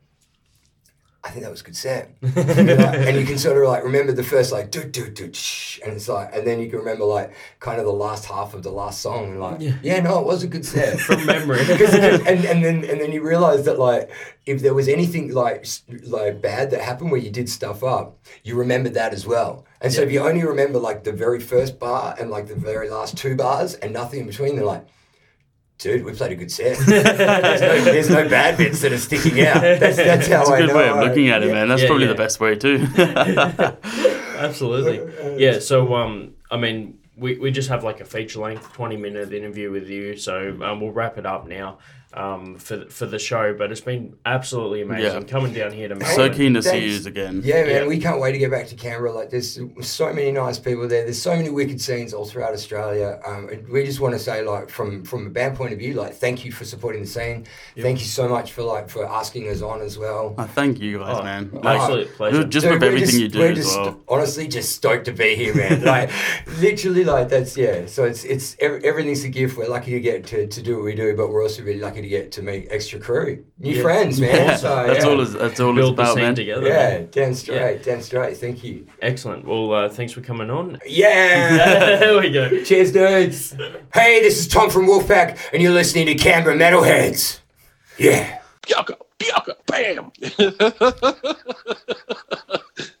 think 1.35 1.43
that 1.43 1.51
was 1.51 1.61
a 1.61 1.65
good 1.65 1.75
set 1.75 2.09
and, 2.21 2.67
you're 2.69 2.77
like- 2.77 2.99
and 3.07 3.17
you 3.19 3.25
can 3.25 3.37
sort 3.37 3.57
of 3.61 3.67
like 3.67 3.83
remember 3.83 4.11
the 4.13 4.23
first 4.23 4.51
like 4.51 4.71
do 4.71 4.83
do 4.83 5.09
do 5.09 5.31
shh, 5.33 5.79
and 5.83 5.93
it's 5.93 6.07
like 6.09 6.33
and 6.35 6.47
then 6.47 6.59
you 6.61 6.69
can 6.69 6.79
remember 6.79 7.05
like 7.05 7.33
kind 7.59 7.77
of 7.79 7.85
the 7.85 7.91
last 8.05 8.25
half 8.25 8.53
of 8.53 8.63
the 8.63 8.71
last 8.71 9.01
song 9.01 9.31
and 9.31 9.39
like 9.39 9.59
Yeah. 9.61 9.75
yeah, 9.83 9.99
no 9.99 10.19
it 10.21 10.25
was 10.25 10.41
a 10.43 10.47
good 10.47 10.65
set 10.65 10.99
From 10.99 11.25
memory. 11.25 11.59
and, 11.69 12.45
and 12.51 12.63
then 12.65 12.77
and 12.89 12.97
then 13.01 13.11
you 13.11 13.21
realize 13.21 13.65
that 13.65 13.77
like 13.77 14.09
if 14.45 14.61
there 14.61 14.73
was 14.73 14.87
anything 14.87 15.33
like 15.33 15.67
like 16.03 16.41
bad 16.41 16.71
that 16.71 16.81
happened 16.81 17.11
where 17.11 17.19
you 17.19 17.31
did 17.31 17.49
stuff 17.49 17.83
up, 17.83 18.17
you 18.43 18.55
remembered 18.55 18.93
that 18.95 19.11
as 19.13 19.25
well. 19.27 19.65
And 19.81 19.91
so 19.93 20.01
if 20.01 20.11
you 20.11 20.19
only 20.21 20.43
remember 20.43 20.79
like 20.79 21.03
the 21.03 21.11
very 21.11 21.39
first 21.39 21.79
bar 21.79 22.15
and 22.19 22.29
like 22.31 22.47
the 22.47 22.55
very 22.55 22.89
last 22.89 23.17
two 23.17 23.35
bars 23.35 23.73
and 23.75 23.91
nothing 23.93 24.21
in 24.21 24.27
between, 24.27 24.55
they're 24.55 24.65
like, 24.65 24.85
dude, 25.77 26.03
we 26.05 26.13
played 26.13 26.31
a 26.31 26.35
good 26.35 26.51
set. 26.51 26.77
there's, 26.87 27.61
no, 27.61 27.83
there's 27.83 28.09
no 28.09 28.27
bad 28.29 28.57
bits 28.57 28.81
that 28.81 28.91
are 28.91 28.97
sticking 28.97 29.41
out. 29.45 29.61
That's, 29.61 29.97
that's 29.97 30.27
how 30.27 30.37
That's 30.39 30.49
a 30.49 30.53
I 30.53 30.57
good 30.61 30.67
know. 30.69 30.75
way 30.77 30.89
of 30.89 30.97
looking 30.97 31.29
at 31.29 31.43
it, 31.43 31.47
Yeah. 31.47 31.53
man. 31.53 31.67
That's 31.69 31.81
Yeah, 31.81 31.87
probably 31.87 32.05
yeah. 32.05 32.11
the 32.13 32.17
best 32.17 32.39
way 32.39 32.55
too. 32.55 32.87
Absolutely. 34.37 35.41
Yeah. 35.43 35.59
So, 35.59 35.95
um, 35.95 36.33
I 36.51 36.57
mean, 36.57 36.99
we, 37.17 37.37
we 37.37 37.51
just 37.51 37.69
have 37.69 37.83
like 37.83 38.01
a 38.01 38.05
feature 38.05 38.39
length, 38.39 38.73
20 38.73 38.97
minute 38.97 39.33
interview 39.33 39.71
with 39.71 39.89
you. 39.89 40.17
So, 40.17 40.57
um, 40.63 40.81
we'll 40.81 40.91
wrap 40.91 41.17
it 41.17 41.25
up 41.25 41.47
now. 41.47 41.79
Um, 42.15 42.57
for 42.57 42.85
for 42.89 43.05
the 43.05 43.19
show. 43.19 43.53
But 43.53 43.71
it's 43.71 43.81
been 43.81 44.15
absolutely 44.25 44.81
amazing 44.81 45.21
Yeah. 45.21 45.27
coming 45.27 45.53
down 45.53 45.71
here 45.71 45.87
to 45.89 46.05
So 46.05 46.29
keen 46.29 46.53
to 46.55 46.61
see 46.63 46.69
Thanks. 46.69 47.03
you 47.03 47.09
again. 47.09 47.41
Yeah, 47.43 47.63
man, 47.63 47.69
Yeah. 47.69 47.87
we 47.87 47.97
can't 47.99 48.19
wait 48.19 48.31
to 48.33 48.37
get 48.37 48.51
back 48.51 48.67
to 48.67 48.75
Canberra. 48.75 49.11
Like, 49.13 49.29
there's 49.29 49.59
so 49.81 50.13
many 50.13 50.31
nice 50.31 50.57
people 50.59 50.87
there. 50.87 51.03
There's 51.03 51.21
so 51.21 51.35
many 51.35 51.49
wicked 51.49 51.79
scenes 51.81 52.13
all 52.13 52.25
throughout 52.25 52.53
Australia. 52.53 53.19
Um, 53.25 53.49
and 53.49 53.67
we 53.69 53.83
just 53.85 53.99
want 53.99 54.13
to 54.13 54.19
say, 54.19 54.43
like, 54.43 54.69
from 54.69 55.03
from 55.03 55.27
a 55.27 55.29
band 55.29 55.55
point 55.57 55.73
of 55.73 55.79
view, 55.79 55.93
like, 55.93 56.13
thank 56.15 56.45
you 56.45 56.51
for 56.51 56.65
supporting 56.65 57.01
the 57.01 57.07
scene. 57.07 57.45
Thank 57.77 57.99
you 57.99 58.05
so 58.05 58.27
much 58.29 58.51
for 58.53 58.63
like 58.63 58.89
for 58.89 59.05
asking 59.05 59.49
us 59.49 59.61
on 59.61 59.81
as 59.81 59.97
well. 59.97 60.35
Uh, 60.37 60.45
thank 60.45 60.79
you 60.79 60.99
guys, 60.99 61.17
Oh, 61.19 61.23
man. 61.23 61.51
absolute 61.63 62.09
pleasure. 62.15 62.43
Just 62.45 62.65
Dude, 62.65 62.73
with 62.75 62.83
everything 62.83 63.07
just- 63.09 63.19
you 63.19 63.27
do 63.27 63.39
we're 63.39 63.51
as 63.51 63.57
just 63.57 63.77
well. 63.79 64.01
honestly 64.07 64.47
just 64.47 64.71
stoked 64.73 65.05
to 65.05 65.11
be 65.11 65.35
here, 65.35 65.53
man. 65.55 65.83
like, 65.93 66.09
literally, 66.59 67.03
like 67.03 67.29
that's 67.29 67.57
yeah. 67.57 67.85
So 67.87 68.03
it's 68.05 68.23
it's 68.23 68.55
everything's 68.59 69.23
a 69.23 69.29
gift. 69.29 69.57
We're 69.57 69.67
lucky 69.67 69.91
to 69.91 69.99
get 69.99 70.25
to, 70.27 70.47
to 70.47 70.61
do 70.61 70.75
what 70.77 70.85
we 70.85 70.95
do, 70.95 71.15
but 71.15 71.29
we're 71.29 71.43
also 71.43 71.63
really 71.63 71.79
lucky 71.79 72.01
to 72.05 72.09
get 72.09 72.31
to 72.33 72.41
meet 72.41 72.67
extra 72.69 72.99
crew, 72.99 73.43
new 73.59 73.75
Yeah. 73.75 73.81
friends, 73.81 74.21
man. 74.21 74.57
So 74.57 74.85
that's 74.87 75.03
yeah. 75.03 75.09
all. 75.11 75.21
It's, 75.21 75.33
that's 75.33 75.59
all 75.59 75.69
it's 75.71 75.77
Build 75.77 75.97
the 75.97 76.01
about, 76.03 76.13
scene 76.13 76.23
man. 76.23 76.35
together. 76.35 76.67
Yeah, 76.67 77.01
damn 77.11 77.33
straight, 77.33 77.83
damn 77.83 78.01
straight. 78.01 78.37
Thank 78.37 78.63
you. 78.63 78.87
Excellent. 79.01 79.45
Well, 79.45 79.73
uh, 79.73 79.89
thanks 79.89 80.13
for 80.13 80.21
coming 80.21 80.49
on. 80.49 80.79
Yeah. 80.85 81.57
there 81.99 82.19
we 82.19 82.29
go. 82.29 82.63
Cheers, 82.63 82.91
dudes. 82.91 83.55
Hey, 83.93 84.21
this 84.21 84.39
is 84.39 84.47
Tom 84.47 84.69
from 84.69 84.85
Wolfpack, 84.87 85.37
and 85.51 85.61
you're 85.61 85.73
listening 85.73 86.05
to 86.07 86.15
Canberra 86.15 86.55
Metalheads. 86.55 87.39
Yeah. 87.97 88.39
Bianca, 88.67 88.97
Bianca, 89.17 89.55
bam! 89.67 90.11